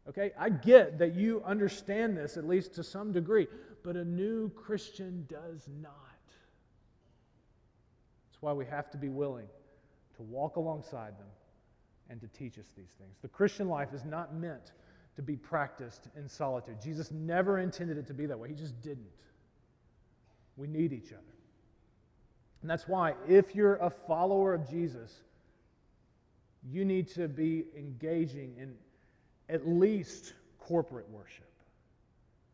Okay, 0.08 0.32
I 0.38 0.48
get 0.48 0.98
that 0.98 1.14
you 1.14 1.42
understand 1.44 2.16
this, 2.16 2.36
at 2.36 2.46
least 2.46 2.74
to 2.74 2.84
some 2.84 3.12
degree, 3.12 3.46
but 3.82 3.96
a 3.96 4.04
new 4.04 4.50
Christian 4.50 5.26
does 5.28 5.68
not. 5.80 5.94
That's 8.28 8.40
why 8.40 8.52
we 8.52 8.64
have 8.66 8.90
to 8.90 8.96
be 8.96 9.08
willing 9.08 9.46
to 10.16 10.22
walk 10.22 10.56
alongside 10.56 11.18
them 11.18 11.28
and 12.08 12.20
to 12.20 12.28
teach 12.28 12.58
us 12.58 12.66
these 12.76 12.90
things. 12.98 13.16
The 13.22 13.28
Christian 13.28 13.68
life 13.68 13.94
is 13.94 14.04
not 14.04 14.34
meant 14.34 14.72
to 15.16 15.22
be 15.22 15.36
practiced 15.36 16.08
in 16.16 16.28
solitude. 16.28 16.76
Jesus 16.82 17.10
never 17.10 17.58
intended 17.58 17.98
it 17.98 18.06
to 18.06 18.14
be 18.14 18.26
that 18.26 18.38
way, 18.38 18.48
He 18.48 18.54
just 18.54 18.80
didn't. 18.82 19.06
We 20.56 20.66
need 20.66 20.92
each 20.92 21.12
other. 21.12 21.22
And 22.62 22.70
that's 22.70 22.86
why, 22.86 23.14
if 23.26 23.54
you're 23.54 23.76
a 23.76 23.90
follower 23.90 24.52
of 24.52 24.68
Jesus, 24.68 25.14
you 26.70 26.84
need 26.84 27.08
to 27.08 27.28
be 27.28 27.64
engaging 27.76 28.54
in 28.58 28.74
at 29.48 29.66
least 29.66 30.34
corporate 30.58 31.08
worship. 31.10 31.46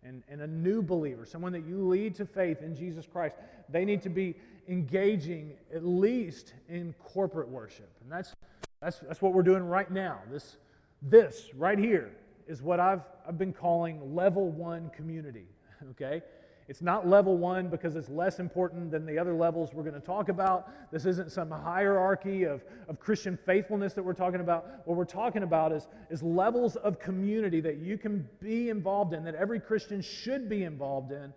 And, 0.04 0.22
and 0.28 0.40
a 0.42 0.46
new 0.46 0.82
believer, 0.82 1.26
someone 1.26 1.52
that 1.52 1.66
you 1.66 1.86
lead 1.88 2.14
to 2.16 2.26
faith 2.26 2.62
in 2.62 2.76
Jesus 2.76 3.06
Christ, 3.06 3.34
they 3.68 3.84
need 3.84 4.02
to 4.02 4.08
be 4.08 4.36
engaging 4.68 5.52
at 5.74 5.84
least 5.84 6.52
in 6.68 6.94
corporate 7.02 7.48
worship. 7.48 7.90
And 8.02 8.12
that's, 8.12 8.34
that's, 8.80 9.00
that's 9.00 9.20
what 9.20 9.32
we're 9.32 9.42
doing 9.42 9.64
right 9.64 9.90
now. 9.90 10.20
This, 10.30 10.56
this 11.02 11.50
right 11.56 11.78
here 11.78 12.12
is 12.46 12.62
what 12.62 12.80
I've, 12.80 13.02
I've 13.26 13.38
been 13.38 13.52
calling 13.52 14.14
level 14.14 14.50
one 14.50 14.90
community. 14.90 15.46
Okay? 15.90 16.22
It's 16.68 16.82
not 16.82 17.06
level 17.06 17.36
one 17.36 17.68
because 17.68 17.94
it's 17.94 18.08
less 18.08 18.40
important 18.40 18.90
than 18.90 19.06
the 19.06 19.18
other 19.18 19.34
levels 19.34 19.72
we're 19.72 19.84
going 19.84 19.94
to 19.94 20.00
talk 20.00 20.28
about. 20.28 20.68
This 20.90 21.06
isn't 21.06 21.30
some 21.30 21.50
hierarchy 21.50 22.42
of, 22.42 22.64
of 22.88 22.98
Christian 22.98 23.38
faithfulness 23.46 23.92
that 23.94 24.02
we're 24.02 24.14
talking 24.14 24.40
about. 24.40 24.66
What 24.84 24.96
we're 24.96 25.04
talking 25.04 25.44
about 25.44 25.70
is, 25.70 25.86
is 26.10 26.24
levels 26.24 26.74
of 26.76 26.98
community 26.98 27.60
that 27.60 27.76
you 27.76 27.96
can 27.96 28.28
be 28.40 28.70
involved 28.70 29.14
in, 29.14 29.22
that 29.24 29.36
every 29.36 29.60
Christian 29.60 30.02
should 30.02 30.48
be 30.48 30.64
involved 30.64 31.12
in 31.12 31.32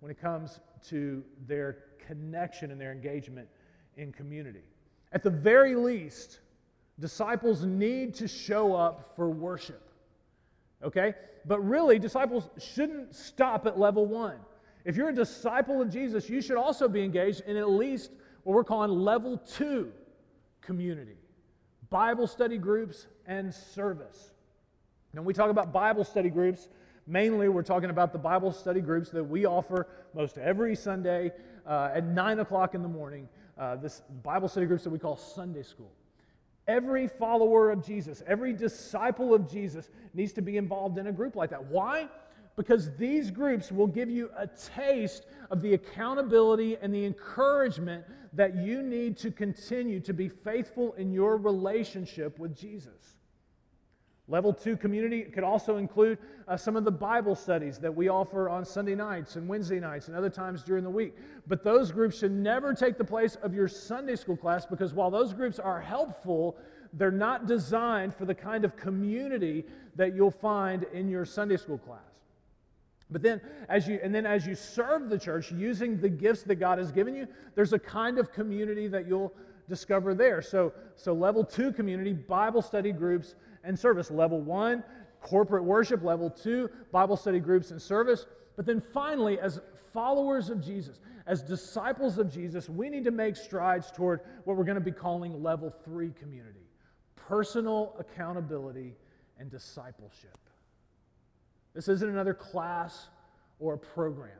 when 0.00 0.10
it 0.10 0.20
comes 0.20 0.60
to 0.88 1.22
their 1.46 1.78
connection 2.06 2.70
and 2.70 2.80
their 2.80 2.92
engagement 2.92 3.48
in 3.98 4.12
community. 4.12 4.64
At 5.12 5.22
the 5.22 5.30
very 5.30 5.74
least, 5.74 6.40
disciples 6.98 7.64
need 7.64 8.14
to 8.14 8.26
show 8.26 8.74
up 8.74 9.12
for 9.14 9.28
worship. 9.28 9.89
Okay? 10.82 11.14
But 11.46 11.60
really, 11.60 11.98
disciples 11.98 12.48
shouldn't 12.58 13.14
stop 13.14 13.66
at 13.66 13.78
level 13.78 14.06
one. 14.06 14.36
If 14.84 14.96
you're 14.96 15.10
a 15.10 15.14
disciple 15.14 15.80
of 15.82 15.90
Jesus, 15.90 16.28
you 16.28 16.40
should 16.40 16.56
also 16.56 16.88
be 16.88 17.02
engaged 17.02 17.42
in 17.46 17.56
at 17.56 17.68
least 17.68 18.10
what 18.44 18.54
we're 18.54 18.64
calling 18.64 18.90
level 18.90 19.36
two 19.38 19.92
community 20.60 21.16
Bible 21.90 22.26
study 22.26 22.56
groups 22.56 23.06
and 23.26 23.52
service. 23.52 24.32
When 25.12 25.24
we 25.24 25.34
talk 25.34 25.50
about 25.50 25.72
Bible 25.72 26.04
study 26.04 26.30
groups, 26.30 26.68
mainly 27.06 27.48
we're 27.48 27.62
talking 27.62 27.90
about 27.90 28.12
the 28.12 28.18
Bible 28.18 28.52
study 28.52 28.80
groups 28.80 29.10
that 29.10 29.24
we 29.24 29.44
offer 29.44 29.88
most 30.14 30.38
every 30.38 30.76
Sunday 30.76 31.32
uh, 31.66 31.90
at 31.92 32.04
9 32.04 32.38
o'clock 32.38 32.74
in 32.74 32.82
the 32.82 32.88
morning. 32.88 33.28
Uh, 33.58 33.74
this 33.76 34.02
Bible 34.22 34.48
study 34.48 34.66
groups 34.66 34.84
that 34.84 34.90
we 34.90 34.98
call 35.00 35.16
Sunday 35.16 35.62
school. 35.62 35.90
Every 36.70 37.08
follower 37.08 37.70
of 37.70 37.84
Jesus, 37.84 38.22
every 38.26 38.52
disciple 38.52 39.34
of 39.34 39.50
Jesus 39.50 39.90
needs 40.14 40.32
to 40.34 40.42
be 40.42 40.56
involved 40.56 40.98
in 40.98 41.08
a 41.08 41.12
group 41.12 41.34
like 41.34 41.50
that. 41.50 41.64
Why? 41.64 42.08
because 42.60 42.94
these 42.96 43.30
groups 43.30 43.72
will 43.72 43.86
give 43.86 44.10
you 44.10 44.30
a 44.36 44.46
taste 44.46 45.24
of 45.50 45.62
the 45.62 45.72
accountability 45.72 46.76
and 46.82 46.92
the 46.92 47.06
encouragement 47.06 48.04
that 48.34 48.54
you 48.54 48.82
need 48.82 49.16
to 49.16 49.30
continue 49.30 49.98
to 49.98 50.12
be 50.12 50.28
faithful 50.28 50.92
in 50.98 51.10
your 51.10 51.38
relationship 51.38 52.38
with 52.38 52.54
Jesus. 52.54 53.16
Level 54.30 54.52
two 54.52 54.76
community 54.76 55.22
could 55.22 55.42
also 55.42 55.76
include 55.76 56.16
uh, 56.46 56.56
some 56.56 56.76
of 56.76 56.84
the 56.84 56.90
Bible 56.90 57.34
studies 57.34 57.78
that 57.78 57.92
we 57.92 58.08
offer 58.08 58.48
on 58.48 58.64
Sunday 58.64 58.94
nights 58.94 59.34
and 59.34 59.48
Wednesday 59.48 59.80
nights 59.80 60.06
and 60.06 60.16
other 60.16 60.30
times 60.30 60.62
during 60.62 60.84
the 60.84 60.90
week. 60.90 61.16
But 61.48 61.64
those 61.64 61.90
groups 61.90 62.20
should 62.20 62.30
never 62.30 62.72
take 62.72 62.96
the 62.96 63.04
place 63.04 63.34
of 63.42 63.52
your 63.52 63.66
Sunday 63.66 64.14
school 64.14 64.36
class 64.36 64.64
because 64.64 64.94
while 64.94 65.10
those 65.10 65.32
groups 65.32 65.58
are 65.58 65.80
helpful, 65.80 66.56
they're 66.92 67.10
not 67.10 67.48
designed 67.48 68.14
for 68.14 68.24
the 68.24 68.34
kind 68.34 68.64
of 68.64 68.76
community 68.76 69.64
that 69.96 70.14
you'll 70.14 70.30
find 70.30 70.84
in 70.92 71.08
your 71.08 71.24
Sunday 71.24 71.56
school 71.56 71.78
class. 71.78 72.00
But 73.10 73.22
then 73.22 73.40
as 73.68 73.88
you 73.88 73.98
and 74.00 74.14
then 74.14 74.26
as 74.26 74.46
you 74.46 74.54
serve 74.54 75.08
the 75.08 75.18
church 75.18 75.50
using 75.50 76.00
the 76.00 76.08
gifts 76.08 76.44
that 76.44 76.56
God 76.56 76.78
has 76.78 76.92
given 76.92 77.16
you, 77.16 77.26
there's 77.56 77.72
a 77.72 77.80
kind 77.80 78.16
of 78.16 78.30
community 78.30 78.86
that 78.86 79.08
you'll 79.08 79.34
discover 79.68 80.14
there. 80.14 80.40
So 80.40 80.72
so 80.94 81.12
level 81.12 81.42
2 81.42 81.72
community, 81.72 82.12
Bible 82.12 82.62
study 82.62 82.92
groups 82.92 83.34
and 83.64 83.78
service. 83.78 84.10
Level 84.10 84.40
1, 84.40 84.82
corporate 85.20 85.64
worship, 85.64 86.02
level 86.02 86.30
2, 86.30 86.68
Bible 86.92 87.16
study 87.16 87.40
groups 87.40 87.70
and 87.70 87.80
service. 87.80 88.26
But 88.56 88.66
then 88.66 88.82
finally 88.92 89.38
as 89.38 89.60
followers 89.92 90.50
of 90.50 90.64
Jesus, 90.64 91.00
as 91.26 91.42
disciples 91.42 92.18
of 92.18 92.32
Jesus, 92.32 92.68
we 92.68 92.88
need 92.88 93.04
to 93.04 93.10
make 93.10 93.36
strides 93.36 93.90
toward 93.90 94.20
what 94.44 94.56
we're 94.56 94.64
going 94.64 94.76
to 94.76 94.80
be 94.80 94.92
calling 94.92 95.42
level 95.42 95.74
3 95.84 96.12
community. 96.18 96.66
Personal 97.16 97.94
accountability 97.98 98.94
and 99.38 99.50
discipleship. 99.50 100.38
This 101.74 101.88
isn't 101.88 102.08
another 102.08 102.34
class 102.34 103.08
or 103.58 103.74
a 103.74 103.78
program. 103.78 104.32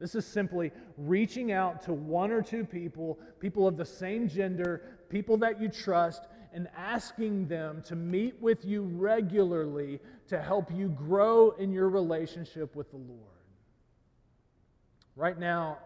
This 0.00 0.16
is 0.16 0.26
simply 0.26 0.72
reaching 0.98 1.52
out 1.52 1.80
to 1.82 1.92
one 1.92 2.32
or 2.32 2.42
two 2.42 2.64
people, 2.64 3.20
people 3.38 3.68
of 3.68 3.76
the 3.76 3.84
same 3.84 4.28
gender, 4.28 4.82
people 5.08 5.36
that 5.36 5.60
you 5.60 5.68
trust, 5.68 6.26
and 6.52 6.68
asking 6.76 7.48
them 7.48 7.82
to 7.86 7.96
meet 7.96 8.40
with 8.40 8.64
you 8.64 8.82
regularly 8.82 10.00
to 10.28 10.40
help 10.40 10.70
you 10.72 10.88
grow 10.88 11.50
in 11.52 11.72
your 11.72 11.88
relationship 11.88 12.74
with 12.76 12.90
the 12.90 12.96
Lord. 12.96 13.20
Right 15.16 15.38
now, 15.38 15.78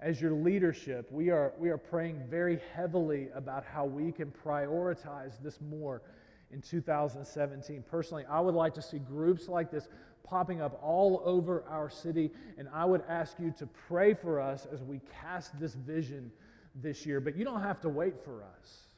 as 0.00 0.20
your 0.20 0.32
leadership, 0.32 1.10
we 1.10 1.30
are, 1.30 1.52
we 1.58 1.70
are 1.70 1.78
praying 1.78 2.20
very 2.28 2.60
heavily 2.74 3.28
about 3.34 3.64
how 3.64 3.84
we 3.84 4.12
can 4.12 4.32
prioritize 4.44 5.42
this 5.42 5.60
more 5.60 6.02
in 6.50 6.60
2017. 6.60 7.84
Personally, 7.90 8.24
I 8.28 8.40
would 8.40 8.54
like 8.54 8.74
to 8.74 8.82
see 8.82 8.98
groups 8.98 9.48
like 9.48 9.70
this 9.70 9.88
popping 10.22 10.60
up 10.60 10.78
all 10.82 11.22
over 11.24 11.64
our 11.68 11.90
city, 11.90 12.30
and 12.58 12.68
I 12.72 12.84
would 12.84 13.02
ask 13.08 13.38
you 13.38 13.52
to 13.58 13.66
pray 13.66 14.14
for 14.14 14.40
us 14.40 14.66
as 14.72 14.82
we 14.82 15.00
cast 15.20 15.58
this 15.58 15.74
vision 15.74 16.30
this 16.74 17.06
year. 17.06 17.20
But 17.20 17.36
you 17.36 17.44
don't 17.44 17.62
have 17.62 17.80
to 17.82 17.88
wait 17.88 18.14
for 18.24 18.42
us. 18.42 18.88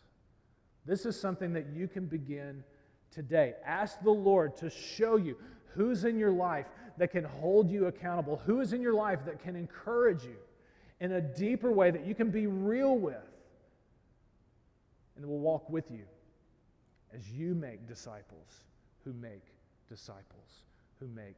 This 0.87 1.05
is 1.05 1.19
something 1.19 1.53
that 1.55 1.67
you 1.75 1.89
can 1.89 2.07
begin 2.07 2.63
today. 3.11 3.55
Ask 3.65 4.01
the 4.03 4.11
Lord 4.11 4.57
to 4.59 4.71
show 4.71 5.17
you 5.17 5.37
who's 5.75 6.05
in 6.05 6.19
your 6.19 6.31
life 6.31 6.67
that 6.99 7.11
can 7.11 7.25
hold 7.25 7.71
you 7.71 7.87
accountable, 7.87 8.41
who 8.47 8.61
is 8.61 8.73
in 8.73 8.81
your 8.81 8.95
life 8.95 9.25
that 9.27 9.43
can 9.43 9.57
encourage 9.57 10.25
you 10.25 10.37
in 11.01 11.13
a 11.13 11.21
deeper 11.21 11.71
way 11.71 11.91
that 11.91 12.07
you 12.07 12.15
can 12.15 12.31
be 12.31 12.47
real 12.47 12.97
with, 12.97 13.17
and 15.17 15.27
will 15.27 15.39
walk 15.39 15.69
with 15.69 15.91
you 15.91 16.05
as 17.15 17.31
you 17.31 17.55
make 17.55 17.87
disciples 17.87 18.63
who 19.05 19.13
make 19.13 19.43
disciples 19.89 20.63
who 20.99 21.07
make 21.09 21.37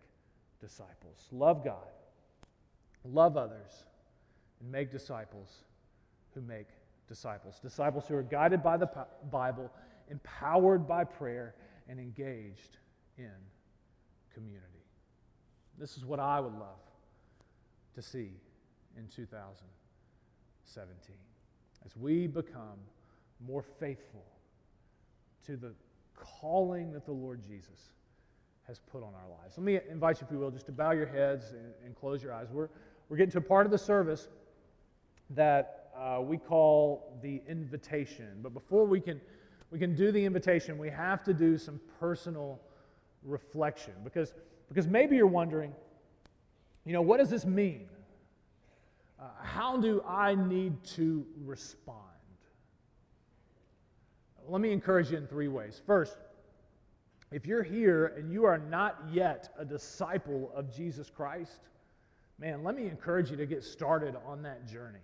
disciples. 0.61 1.29
Love 1.33 1.65
God, 1.65 1.89
love 3.05 3.37
others, 3.37 3.85
and 4.61 4.71
make 4.71 4.91
disciples 4.91 5.49
who 6.35 6.41
make 6.41 6.67
disciples. 7.09 7.59
Disciples 7.61 8.07
who 8.07 8.15
are 8.15 8.23
guided 8.23 8.63
by 8.63 8.77
the 8.77 8.89
Bible, 9.31 9.71
empowered 10.11 10.87
by 10.87 11.05
prayer, 11.05 11.55
and 11.89 11.99
engaged 11.99 12.77
in 13.17 13.33
community. 14.33 14.67
This 15.79 15.97
is 15.97 16.05
what 16.05 16.21
I 16.21 16.41
would 16.41 16.55
love 16.55 16.81
to 17.95 18.03
see 18.03 18.33
in 18.97 19.07
2017 19.15 21.15
as 21.85 21.97
we 21.97 22.27
become 22.27 22.79
more 23.47 23.63
faithful 23.63 24.25
to 25.47 25.57
the 25.57 25.73
calling 26.15 26.93
that 26.93 27.07
the 27.07 27.13
Lord 27.13 27.41
Jesus 27.47 27.93
has 28.67 28.79
put 28.79 29.03
on 29.03 29.15
our 29.15 29.29
lives. 29.41 29.57
Let 29.57 29.65
me 29.65 29.81
invite 29.91 30.21
you, 30.21 30.27
if 30.27 30.33
you 30.33 30.39
will, 30.39 30.51
just 30.51 30.67
to 30.67 30.73
bow 30.73 30.91
your 30.91 31.07
heads 31.07 31.53
and, 31.53 31.73
and 31.85 31.97
close 31.97 32.23
your 32.23 32.35
eyes. 32.35 32.49
We're, 32.53 32.69
we're 33.09 33.17
getting 33.17 33.33
to 33.33 33.39
a 33.39 33.41
part 33.41 33.65
of 33.65 33.73
the 33.73 33.79
service 33.79 34.29
that 35.31 35.78
uh, 35.99 36.21
we 36.21 36.39
call 36.39 37.19
the 37.23 37.43
invitation. 37.49 38.39
But 38.43 38.55
before 38.55 38.85
we 38.85 39.01
can, 39.01 39.21
we 39.71 39.79
can 39.79 39.95
do 39.95 40.13
the 40.13 40.25
invitation, 40.25 40.79
we 40.79 40.91
have 40.91 41.25
to 41.25 41.35
do 41.35 41.59
some 41.59 41.81
personal 41.99 42.61
reflection 43.25 43.95
because, 44.05 44.33
because 44.69 44.87
maybe 44.87 45.17
you're 45.17 45.27
wondering, 45.27 45.73
you 46.85 46.93
know, 46.93 47.03
what 47.03 47.19
does 47.19 47.31
this 47.31 47.45
mean? 47.45 47.89
Uh, 49.21 49.25
how 49.43 49.77
do 49.77 50.03
I 50.07 50.35
need 50.35 50.83
to 50.97 51.27
respond? 51.45 51.99
Let 54.49 54.61
me 54.61 54.73
encourage 54.73 55.11
you 55.11 55.19
in 55.19 55.27
three 55.27 55.49
ways. 55.49 55.83
First, 55.85 56.17
if 57.31 57.45
you're 57.45 57.63
here 57.63 58.15
and 58.17 58.33
you 58.33 58.45
are 58.45 58.57
not 58.57 59.03
yet 59.13 59.53
a 59.59 59.65
disciple 59.65 60.51
of 60.55 60.75
Jesus 60.75 61.11
Christ, 61.11 61.61
man, 62.39 62.63
let 62.63 62.75
me 62.75 62.87
encourage 62.87 63.31
you 63.31 63.37
to 63.37 63.45
get 63.45 63.65
started 63.65 64.15
on 64.25 64.43
that 64.43 64.67
journey. 64.67 65.01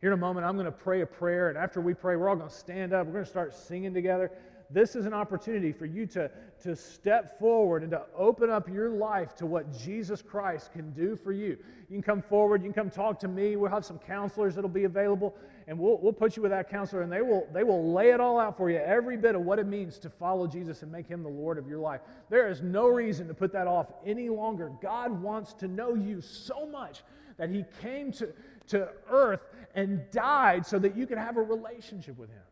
Here 0.00 0.10
in 0.10 0.14
a 0.14 0.20
moment, 0.20 0.46
I'm 0.46 0.54
going 0.54 0.66
to 0.66 0.70
pray 0.70 1.00
a 1.00 1.06
prayer, 1.06 1.48
and 1.48 1.58
after 1.58 1.80
we 1.80 1.92
pray, 1.92 2.14
we're 2.14 2.28
all 2.28 2.36
going 2.36 2.48
to 2.48 2.54
stand 2.54 2.92
up. 2.92 3.06
We're 3.06 3.14
going 3.14 3.24
to 3.24 3.30
start 3.30 3.52
singing 3.52 3.92
together. 3.92 4.30
This 4.70 4.94
is 4.94 5.06
an 5.06 5.12
opportunity 5.14 5.72
for 5.72 5.86
you 5.86 6.06
to, 6.08 6.30
to 6.62 6.76
step 6.76 7.36
forward 7.40 7.82
and 7.82 7.90
to 7.90 8.02
open 8.16 8.48
up 8.48 8.68
your 8.68 8.90
life 8.90 9.34
to 9.36 9.46
what 9.46 9.76
Jesus 9.76 10.22
Christ 10.22 10.72
can 10.72 10.92
do 10.92 11.16
for 11.16 11.32
you. 11.32 11.56
You 11.88 11.96
can 11.96 12.02
come 12.02 12.22
forward, 12.22 12.62
you 12.62 12.70
can 12.70 12.74
come 12.74 12.90
talk 12.90 13.18
to 13.20 13.28
me. 13.28 13.56
We'll 13.56 13.72
have 13.72 13.84
some 13.84 13.98
counselors 13.98 14.54
that'll 14.54 14.70
be 14.70 14.84
available, 14.84 15.34
and 15.66 15.76
we'll, 15.76 15.98
we'll 15.98 16.12
put 16.12 16.36
you 16.36 16.42
with 16.42 16.52
that 16.52 16.70
counselor, 16.70 17.02
and 17.02 17.10
they 17.10 17.22
will, 17.22 17.48
they 17.52 17.64
will 17.64 17.92
lay 17.92 18.10
it 18.10 18.20
all 18.20 18.38
out 18.38 18.56
for 18.56 18.70
you, 18.70 18.76
every 18.76 19.16
bit 19.16 19.34
of 19.34 19.40
what 19.40 19.58
it 19.58 19.66
means 19.66 19.98
to 19.98 20.10
follow 20.10 20.46
Jesus 20.46 20.82
and 20.82 20.92
make 20.92 21.08
him 21.08 21.24
the 21.24 21.28
Lord 21.28 21.58
of 21.58 21.66
your 21.66 21.80
life. 21.80 22.02
There 22.30 22.48
is 22.48 22.62
no 22.62 22.86
reason 22.86 23.26
to 23.26 23.34
put 23.34 23.52
that 23.52 23.66
off 23.66 23.88
any 24.06 24.28
longer. 24.28 24.70
God 24.80 25.10
wants 25.10 25.54
to 25.54 25.66
know 25.66 25.96
you 25.96 26.20
so 26.20 26.66
much 26.66 27.02
that 27.38 27.50
he 27.50 27.64
came 27.80 28.12
to, 28.12 28.28
to 28.68 28.90
earth 29.10 29.40
and 29.74 30.10
died 30.10 30.66
so 30.66 30.78
that 30.78 30.96
you 30.96 31.06
could 31.06 31.18
have 31.18 31.36
a 31.36 31.42
relationship 31.42 32.18
with 32.18 32.30
him. 32.30 32.42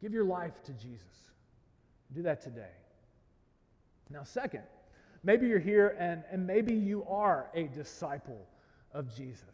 Give 0.00 0.12
your 0.12 0.24
life 0.24 0.62
to 0.64 0.72
Jesus. 0.72 1.06
Do 2.14 2.22
that 2.22 2.40
today. 2.40 2.72
Now, 4.10 4.24
second, 4.24 4.62
maybe 5.22 5.46
you're 5.46 5.58
here 5.58 5.96
and, 5.98 6.24
and 6.30 6.46
maybe 6.46 6.74
you 6.74 7.04
are 7.08 7.48
a 7.54 7.64
disciple 7.64 8.46
of 8.92 9.14
Jesus. 9.14 9.44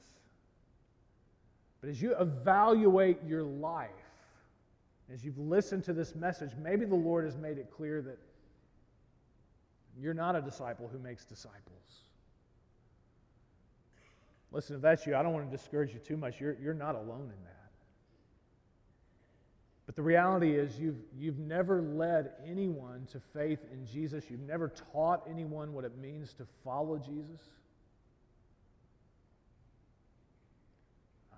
But 1.81 1.91
as 1.91 2.01
you 2.01 2.17
evaluate 2.17 3.19
your 3.27 3.43
life, 3.43 3.91
as 5.13 5.25
you've 5.25 5.39
listened 5.39 5.85
to 5.85 5.93
this 5.93 6.15
message, 6.15 6.51
maybe 6.61 6.85
the 6.85 6.95
Lord 6.95 7.25
has 7.25 7.37
made 7.37 7.59
it 7.59 7.71
clear 7.71 8.03
that 8.03 8.19
you're 9.99 10.15
not 10.15 10.37
a 10.37 10.41
disciple 10.41 10.89
who 10.89 10.99
makes 10.99 11.25
disciples. 11.25 12.06
Listen, 14.57 14.77
if 14.77 14.81
that's 14.81 15.07
you, 15.07 15.15
I 15.15 15.23
don't 15.23 15.35
want 15.35 15.51
to 15.51 15.55
discourage 15.55 15.93
you 15.93 15.99
too 15.99 16.17
much. 16.17 16.41
You're, 16.41 16.57
you're 16.59 16.73
not 16.73 16.95
alone 16.95 17.25
in 17.25 17.45
that. 17.45 17.71
But 19.85 19.97
the 19.97 20.03
reality 20.03 20.57
is, 20.57 20.81
you've, 20.81 20.97
you've 21.15 21.39
never 21.39 21.83
led 21.83 22.31
anyone 22.49 23.07
to 23.13 23.21
faith 23.35 23.59
in 23.71 23.87
Jesus. 23.87 24.25
You've 24.31 24.41
never 24.41 24.73
taught 24.93 25.25
anyone 25.29 25.75
what 25.75 25.85
it 25.85 25.99
means 25.99 26.33
to 26.39 26.47
follow 26.65 26.97
Jesus. 26.97 27.43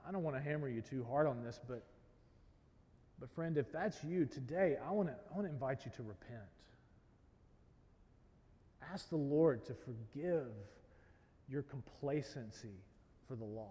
I 0.06 0.12
don't 0.12 0.22
want 0.22 0.36
to 0.36 0.42
hammer 0.42 0.68
you 0.68 0.80
too 0.80 1.04
hard 1.10 1.26
on 1.26 1.42
this, 1.42 1.58
but, 1.66 1.82
but 3.18 3.28
friend, 3.32 3.58
if 3.58 3.72
that's 3.72 4.04
you 4.04 4.26
today, 4.26 4.76
I 4.88 4.92
want, 4.92 5.08
to, 5.08 5.14
I 5.14 5.34
want 5.34 5.48
to 5.48 5.52
invite 5.52 5.84
you 5.84 5.90
to 5.96 6.02
repent. 6.04 6.38
Ask 8.92 9.08
the 9.10 9.16
Lord 9.16 9.66
to 9.66 9.74
forgive 9.74 10.52
your 11.48 11.62
complacency 11.62 12.76
for 13.28 13.36
the 13.36 13.44
lost. 13.44 13.68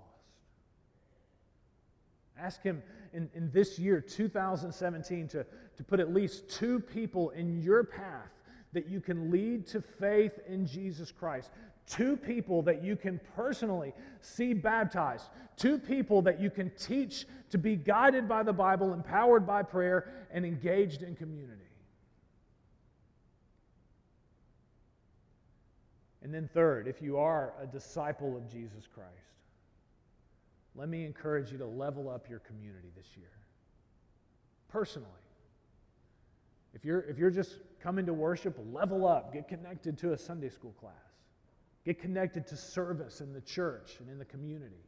Ask 2.40 2.62
Him 2.62 2.84
in, 3.14 3.30
in 3.34 3.52
this 3.52 3.80
year, 3.80 4.00
2017, 4.00 5.28
to, 5.30 5.46
to 5.76 5.84
put 5.84 6.00
at 6.00 6.14
least 6.14 6.48
two 6.50 6.80
people 6.80 7.32
in 7.32 7.62
your 7.62 7.84
path 7.84 8.30
that 8.74 8.88
you 8.88 9.02
can 9.02 9.32
lead 9.32 9.66
to 9.68 9.82
faith 9.82 10.40
in 10.48 10.68
Jesus 10.68 11.12
Christ. 11.12 11.50
Two 11.88 12.16
people 12.16 12.62
that 12.64 12.84
you 12.84 12.96
can 12.96 13.20
personally 13.36 13.94
see 14.22 14.54
baptized. 14.54 15.30
Two 15.56 15.80
people 15.80 16.22
that 16.22 16.40
you 16.40 16.50
can 16.50 16.70
teach 16.78 17.26
to 17.50 17.58
be 17.58 17.76
guided 17.76 18.28
by 18.28 18.44
the 18.44 18.54
Bible, 18.54 18.94
empowered 18.94 19.48
by 19.48 19.64
prayer, 19.64 20.28
and 20.32 20.46
engaged 20.46 21.02
in 21.02 21.16
community. 21.16 21.64
And 26.22 26.34
then, 26.34 26.50
third, 26.54 26.88
if 26.88 27.02
you 27.02 27.18
are 27.18 27.54
a 27.62 27.66
disciple 27.66 28.36
of 28.36 28.52
Jesus 28.52 28.86
Christ, 28.94 29.10
let 30.78 30.90
me 30.90 31.06
encourage 31.06 31.52
you 31.52 31.58
to 31.58 31.66
level 31.66 32.10
up 32.10 32.30
your 32.30 32.40
community 32.40 32.90
this 32.96 33.08
year. 33.18 33.32
Personally. 34.70 35.08
If 36.74 36.86
you're, 36.86 37.02
if 37.02 37.18
you're 37.18 37.32
just 37.32 37.56
coming 37.82 38.06
to 38.06 38.14
worship, 38.14 38.56
level 38.72 39.08
up. 39.08 39.34
Get 39.34 39.48
connected 39.48 39.98
to 40.00 40.14
a 40.14 40.18
Sunday 40.18 40.50
school 40.50 40.76
class. 40.80 40.94
Get 41.84 42.00
connected 42.00 42.46
to 42.48 42.56
service 42.56 43.22
in 43.22 43.34
the 43.34 43.42
church 43.42 43.96
and 44.00 44.10
in 44.10 44.20
the 44.20 44.26
community. 44.26 44.84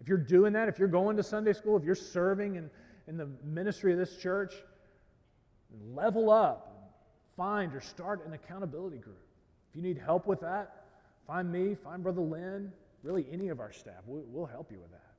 If 0.00 0.08
you're 0.08 0.16
doing 0.16 0.54
that, 0.54 0.68
if 0.68 0.78
you're 0.78 0.88
going 0.88 1.18
to 1.18 1.22
Sunday 1.22 1.52
school, 1.52 1.76
if 1.76 1.84
you're 1.84 1.94
serving 1.94 2.56
in, 2.56 2.70
in 3.06 3.18
the 3.18 3.28
ministry 3.44 3.92
of 3.92 3.98
this 3.98 4.16
church, 4.16 4.54
level 5.92 6.30
up. 6.30 6.94
Find 7.36 7.74
or 7.74 7.80
start 7.80 8.24
an 8.26 8.32
accountability 8.32 8.98
group. 8.98 9.20
If 9.70 9.76
you 9.76 9.82
need 9.82 9.98
help 9.98 10.26
with 10.26 10.40
that, 10.40 10.84
find 11.26 11.50
me, 11.52 11.74
find 11.74 12.02
Brother 12.02 12.22
Lynn, 12.22 12.72
really 13.02 13.26
any 13.32 13.48
of 13.48 13.60
our 13.60 13.72
staff. 13.72 14.02
We'll, 14.06 14.24
we'll 14.26 14.46
help 14.46 14.70
you 14.70 14.78
with 14.80 14.90
that. 14.90 15.14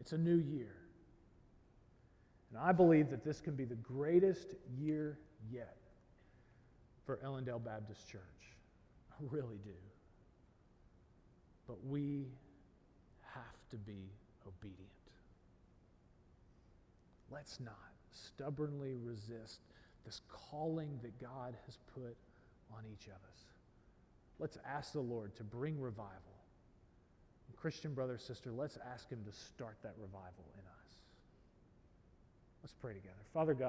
It's 0.00 0.12
a 0.12 0.18
new 0.18 0.36
year. 0.36 0.74
And 2.50 2.60
I 2.62 2.72
believe 2.72 3.10
that 3.10 3.24
this 3.24 3.40
can 3.40 3.54
be 3.54 3.64
the 3.64 3.74
greatest 3.76 4.54
year 4.78 5.18
yet 5.50 5.76
for 7.04 7.16
Ellendale 7.24 7.64
Baptist 7.64 8.08
Church. 8.08 8.20
I 9.10 9.24
really 9.30 9.58
do. 9.64 9.70
But 11.66 11.76
we 11.84 12.26
have 13.34 13.42
to 13.70 13.76
be 13.76 14.10
obedient. 14.46 14.76
Let's 17.30 17.58
not 17.58 17.74
stubbornly 18.12 18.94
resist 19.02 19.60
this 20.04 20.20
calling 20.28 20.98
that 21.02 21.20
God 21.20 21.54
has 21.66 21.78
put 21.92 22.16
on 22.72 22.84
each 22.92 23.06
of 23.06 23.14
us. 23.14 23.44
Let's 24.38 24.58
ask 24.66 24.92
the 24.92 25.00
Lord 25.00 25.34
to 25.36 25.44
bring 25.44 25.80
revival. 25.80 26.36
And 27.48 27.56
Christian 27.56 27.94
brother, 27.94 28.18
sister, 28.18 28.50
let's 28.52 28.78
ask 28.92 29.08
Him 29.08 29.24
to 29.24 29.32
start 29.32 29.76
that 29.82 29.94
revival 29.98 30.44
in 30.54 30.60
us. 30.60 30.96
Let's 32.62 32.74
pray 32.80 32.94
together. 32.94 33.14
Father 33.32 33.54
God, 33.54 33.64